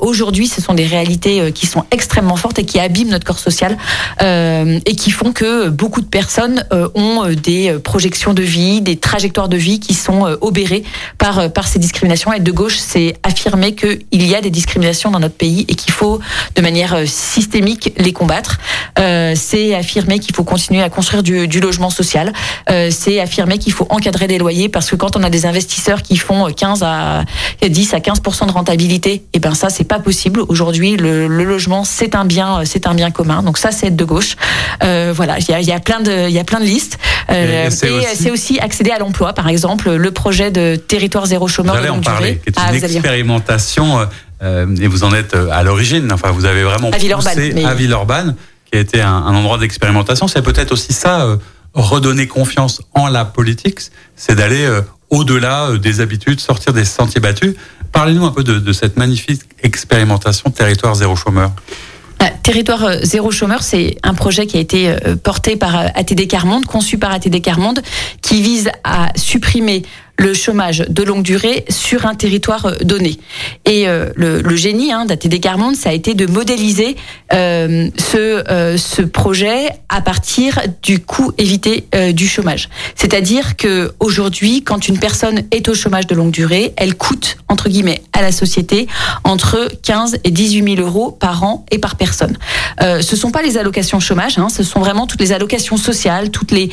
[0.00, 3.76] aujourd'hui, ce sont des réalités qui sont extrêmement fortes et qui abîment notre corps social
[4.20, 8.80] et qui font que beaucoup de personnes euh, ont euh, des euh, projections de vie,
[8.80, 10.84] des trajectoires de vie qui sont obérées
[11.18, 12.32] par, par ces discriminations.
[12.32, 15.92] Et de gauche, c'est affirmer qu'il y a des discriminations dans notre pays et qu'il
[15.92, 16.20] faut
[16.54, 18.58] de manière systémique les combattre.
[18.96, 22.32] c'est affirmer qu'il faut continuer à construire du, logement social.
[22.90, 26.16] c'est affirmer qu'il faut encadrer des loyers parce que quand on a des investisseurs qui
[26.16, 27.24] font 15 à
[27.62, 30.40] 10 à 15 de rentabilité, et eh ben ça c'est pas possible.
[30.48, 33.42] Aujourd'hui, le, logement c'est un bien, c'est un bien commun.
[33.42, 34.36] Donc ça c'est être de gauche.
[35.12, 36.98] Voilà, il y a, y a, plein de, il y a plein de listes.
[37.30, 38.58] Euh, et c'est aussi...
[38.58, 42.40] accéder à l'emploi, par exemple, le projet de territoire zéro chômeur de longue durée.
[42.42, 44.08] Qui est une ah, expérimentation
[44.42, 46.10] euh, et vous en êtes à l'origine.
[46.12, 47.64] Enfin, vous avez vraiment à poussé mais...
[47.64, 48.36] à Villeurbanne,
[48.70, 50.28] qui a été un, un endroit d'expérimentation.
[50.28, 51.38] C'est peut-être aussi ça,
[51.74, 53.80] redonner confiance en la politique,
[54.16, 54.68] c'est d'aller
[55.10, 57.54] au-delà des habitudes, sortir des sentiers battus.
[57.92, 61.52] Parlez-nous un peu de, de cette magnifique expérimentation territoire zéro chômeur.
[62.18, 65.86] Bah, territoire euh, zéro chômeur, c'est un projet qui a été euh, porté par euh,
[65.94, 67.80] ATD Carmonde, conçu par ATD Carmonde,
[68.22, 69.82] qui vise à supprimer
[70.18, 73.18] le chômage de longue durée sur un territoire euh, donné.
[73.64, 76.96] Et euh, le, génie hein, d'ATD Carmonde, ça a été de modéliser
[77.32, 82.68] euh, ce, ce projet à partir du coût évité du chômage.
[82.96, 87.68] C'est-à-dire que aujourd'hui, quand une personne est au chômage de longue durée, elle coûte entre
[87.68, 88.88] guillemets à la société
[89.22, 92.36] entre 15 et 18 000 euros par an et par personne.
[92.82, 96.30] Euh, ce sont pas les allocations chômage, hein, ce sont vraiment toutes les allocations sociales,
[96.30, 96.70] toutes les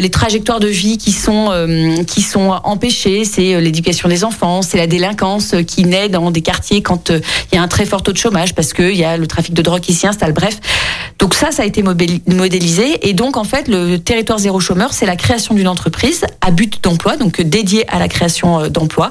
[0.00, 2.52] les trajectoires de vie qui sont qui sont
[2.90, 7.10] c'est euh, l'éducation des enfants, c'est la délinquance euh, qui naît dans des quartiers quand
[7.10, 7.20] euh,
[7.50, 9.54] il y a un très fort taux de chômage parce qu'il y a le trafic
[9.54, 10.32] de drogue qui s'y installe.
[10.32, 10.58] Bref,
[11.18, 15.06] donc ça, ça a été modélisé et donc en fait le territoire zéro chômeur, c'est
[15.06, 19.10] la création d'une entreprise à but d'emploi, donc dédiée à la création d'emplois,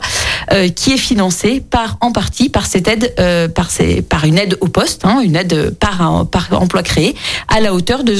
[0.75, 3.15] qui est financée par en partie par cette aide,
[4.09, 6.01] par, une aide au poste, hein, une aide par,
[6.51, 7.15] emploi créé
[7.47, 8.15] à la hauteur de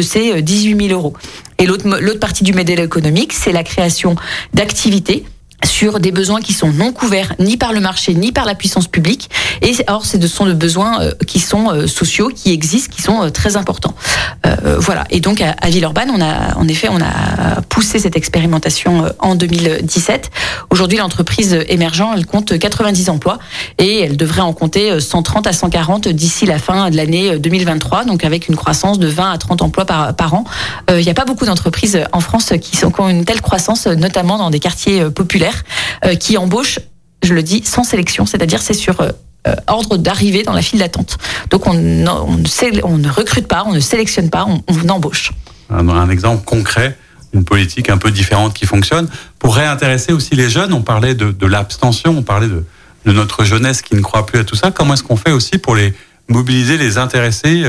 [0.00, 1.14] ces 18 000 euros.
[1.58, 4.14] Et l'autre partie du modèle économique, c'est la création
[4.54, 5.24] d'activités
[5.64, 8.86] sur des besoins qui sont non couverts ni par le marché ni par la puissance
[8.86, 9.28] publique.
[9.62, 13.22] Et or ce sont de besoins euh, qui sont euh, sociaux qui existent qui sont
[13.22, 13.94] euh, très importants.
[14.78, 15.04] Voilà.
[15.10, 20.30] Et donc à, Villeurbanne on a en effet on a poussé cette expérimentation en 2017
[20.70, 23.38] aujourd'hui l'entreprise émergent elle compte 90 emplois
[23.76, 28.24] et elle devrait en compter 130 à 140 d'ici la fin de l'année 2023 donc
[28.24, 30.44] avec une croissance de 20 à 30 emplois par, par an.
[30.90, 34.50] Il n'y a pas beaucoup d'entreprises en France qui ont une telle croissance notamment dans
[34.50, 35.47] des quartiers populaires
[36.04, 36.78] euh, qui embauche,
[37.22, 39.10] je le dis, sans sélection, c'est-à-dire c'est sur euh,
[39.46, 41.18] euh, ordre d'arrivée dans la file d'attente.
[41.50, 45.32] Donc on, ne recrute pas, on ne sélectionne pas, on, embauche.
[45.70, 46.96] Un, exemple concret,
[47.32, 49.08] une politique un peu différente qui fonctionne.
[49.38, 52.64] Pour réintéresser aussi les jeunes, on parlait de, l'abstention, on parlait de,
[53.06, 54.70] notre jeunesse qui ne croit plus à tout ça.
[54.70, 55.94] Comment est-ce qu'on fait aussi pour les
[56.28, 57.64] mobiliser, les intéresser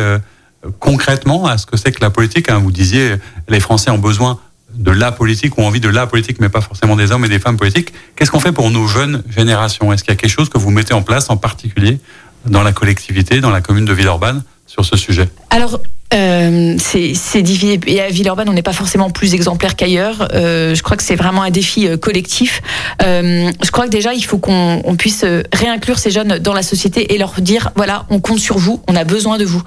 [0.79, 2.59] concrètement à ce que c'est que la politique hein?
[2.59, 3.15] Vous disiez,
[3.47, 4.37] les Français ont besoin
[4.73, 7.39] de la politique ou envie de la politique, mais pas forcément des hommes et des
[7.39, 7.93] femmes politiques.
[8.15, 9.91] Qu'est-ce qu'on fait pour nos jeunes générations?
[9.91, 11.99] Est-ce qu'il y a quelque chose que vous mettez en place en particulier
[12.45, 15.29] dans la collectivité, dans la commune de Villeurbanne sur ce sujet?
[15.49, 15.79] Alors,
[16.13, 17.79] euh, c'est difficile.
[17.85, 20.29] Et à Villeurbanne, on n'est pas forcément plus exemplaire qu'ailleurs.
[20.33, 22.61] Euh, je crois que c'est vraiment un défi euh, collectif.
[23.03, 26.63] Euh, je crois que déjà, il faut qu'on puisse euh, réinclure ces jeunes dans la
[26.63, 29.61] société et leur dire voilà, on compte sur vous, on a besoin de vous.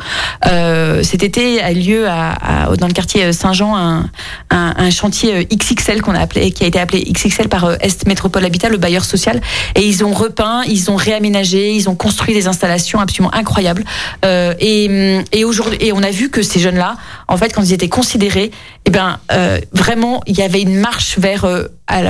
[0.46, 4.10] Euh, cet été a lieu à, à, dans le quartier Saint-Jean un,
[4.50, 8.68] un, chantier XXL qu'on a appelé, qui a été appelé XXL par Est Métropole Habitat,
[8.68, 9.40] le bailleur social,
[9.76, 13.84] et ils ont repeint, ils ont réaménagé, ils ont construit des installations absolument incroyables.
[14.24, 16.96] et, et aujourd'hui, et on a vu que ces jeunes-là,
[17.28, 18.50] en fait, quand ils étaient considérés,
[18.86, 21.68] eh ben, euh, vraiment, il y avait une marche vers euh,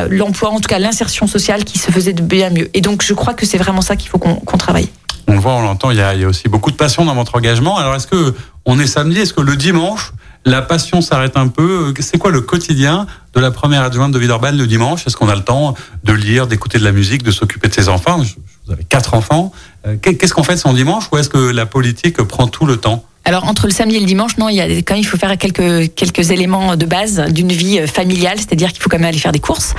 [0.08, 2.70] l'emploi, en tout cas l'insertion sociale, qui se faisait de bien mieux.
[2.72, 4.88] Et donc, je crois que c'est vraiment ça qu'il faut qu'on travaille.
[5.28, 5.90] On le voit, on l'entend.
[5.90, 7.76] Il, y, a, aussi beaucoup de passion dans votre engagement.
[7.76, 10.12] Alors, est-ce que on est samedi Est-ce que le dimanche,
[10.44, 11.92] la passion s'arrête un peu?
[12.00, 15.06] C'est quoi le quotidien de la première adjointe de Villeurbanne le dimanche?
[15.06, 17.88] Est-ce qu'on a le temps de lire, d'écouter de la musique, de s'occuper de ses
[17.88, 18.20] enfants?
[18.66, 19.52] Vous avez quatre enfants.
[19.86, 21.04] Euh, qu'est-ce qu'on fait son dimanche?
[21.12, 23.04] Ou est-ce que la politique prend tout le temps?
[23.24, 25.16] Alors entre le samedi et le dimanche, non, il y a quand même il faut
[25.16, 29.08] faire quelques quelques éléments de base d'une vie euh, familiale, c'est-à-dire qu'il faut quand même
[29.08, 29.74] aller faire des courses,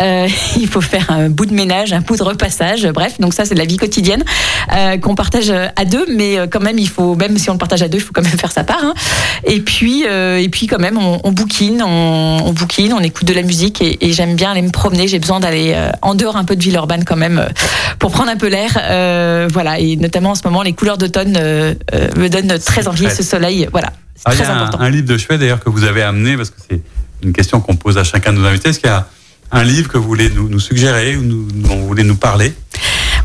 [0.00, 3.44] euh, il faut faire un bout de ménage, un bout de repassage, bref, donc ça
[3.44, 4.24] c'est de la vie quotidienne
[4.72, 7.58] euh, qu'on partage à deux, mais euh, quand même il faut même si on le
[7.58, 8.82] partage à deux, il faut quand même faire sa part.
[8.82, 8.94] Hein.
[9.44, 13.26] Et puis euh, et puis quand même on, on bouquine, on, on bouquine, on écoute
[13.26, 15.06] de la musique et, et j'aime bien aller me promener.
[15.06, 17.48] J'ai besoin d'aller euh, en dehors un peu de Villeurbanne quand même euh,
[17.98, 19.78] pour prendre un peu l'air, euh, voilà.
[19.78, 23.22] Et notamment en ce moment les couleurs d'automne euh, euh, me donnent très envie, ce
[23.22, 23.92] soleil, voilà.
[24.14, 26.50] C'est Ah, il y a un livre de chevet d'ailleurs que vous avez amené, parce
[26.50, 26.80] que c'est
[27.22, 28.70] une question qu'on pose à chacun de nos invités.
[28.70, 29.06] Est-ce qu'il y a
[29.52, 32.52] un livre que vous voulez nous, suggérer ou dont vous voulez nous parler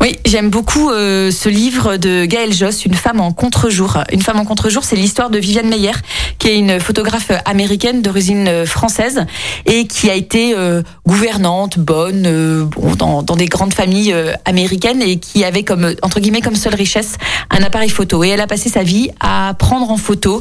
[0.00, 3.98] Oui, j'aime beaucoup euh, ce livre de Gaëlle Joss, Une femme en contre-jour.
[4.12, 5.92] Une femme en contre-jour, c'est l'histoire de Viviane Meyer,
[6.38, 9.26] qui est une photographe américaine d'origine euh, française
[9.66, 14.14] et qui a été euh, gouvernante, bonne, bon, dans, dans des grandes familles
[14.44, 17.16] américaines et qui avait comme entre guillemets comme seule richesse
[17.50, 18.22] un appareil photo.
[18.24, 20.40] Et elle a passé sa vie à prendre en photo.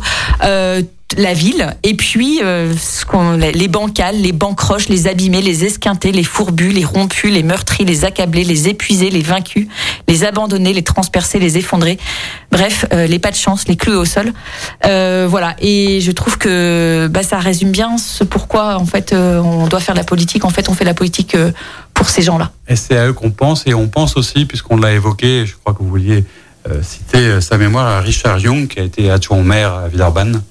[1.18, 2.74] La ville et puis euh,
[3.54, 8.06] les bancales, les bancroches, les abîmés, les esquintés, les fourbus, les rompus, les meurtris, les
[8.06, 9.68] accablés, les épuisés, les vaincus,
[10.08, 11.98] les abandonnés, les transpercés, les effondrés.
[12.52, 14.32] Bref, euh, les pas de chance, les clous au sol.
[14.86, 15.56] Euh, voilà.
[15.60, 19.96] Et je trouve que bah, ça résume bien ce pourquoi en fait on doit faire
[19.96, 20.46] de la politique.
[20.46, 21.36] En fait, on fait la politique
[21.94, 22.52] pour ces gens-là.
[22.68, 25.74] Et c'est à eux qu'on pense, et on pense aussi, puisqu'on l'a évoqué, je crois
[25.74, 26.24] que vous vouliez
[26.84, 30.42] citer sa mémoire à Richard Young, qui a été adjoint maire à Villeurbanne.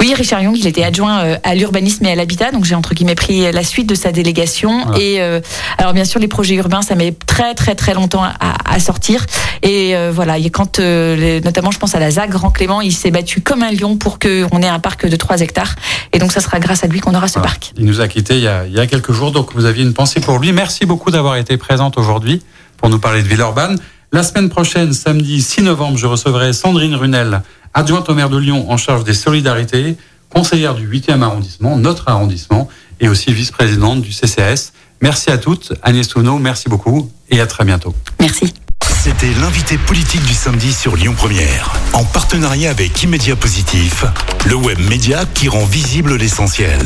[0.00, 2.94] Oui, Richard Young, il était adjoint euh, à l'urbanisme et à l'habitat, donc j'ai entre
[2.94, 4.84] guillemets pris la suite de sa délégation.
[4.86, 4.98] Voilà.
[5.02, 5.40] Et euh,
[5.78, 8.34] alors bien sûr, les projets urbains, ça met très très très longtemps à,
[8.64, 9.24] à sortir.
[9.62, 12.80] Et euh, voilà, et quand euh, les- notamment, je pense à la ZAG Grand Clément,
[12.80, 15.74] il s'est battu comme un lion pour qu'on ait un parc de 3 hectares.
[16.12, 17.48] Et donc ça sera grâce à lui qu'on aura ce Voilà.
[17.50, 17.72] parc.
[17.76, 19.82] Il nous a quittés il y a, il y a quelques jours, donc vous aviez
[19.84, 20.52] une pensée pour lui.
[20.52, 22.42] Merci beaucoup d'avoir été présente aujourd'hui
[22.76, 23.78] pour nous parler de Villeurbanne.
[24.12, 27.42] La semaine prochaine, samedi 6 novembre, je recevrai Sandrine Runel,
[27.74, 29.96] adjointe au maire de Lyon en charge des solidarités,
[30.30, 32.68] conseillère du 8e arrondissement, notre arrondissement,
[33.00, 34.72] et aussi vice-présidente du CCS.
[35.00, 35.72] Merci à toutes.
[35.82, 37.94] Agnès Touneau, merci beaucoup et à très bientôt.
[38.20, 38.52] Merci.
[39.02, 44.04] C'était l'invité politique du samedi sur Lyon Première, en partenariat avec Immédia Positif,
[44.46, 46.80] le web média qui rend visible l'essentiel.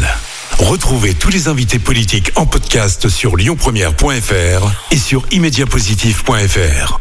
[0.59, 7.01] Retrouvez tous les invités politiques en podcast sur lyonpremière.fr et sur immédiapositif.fr.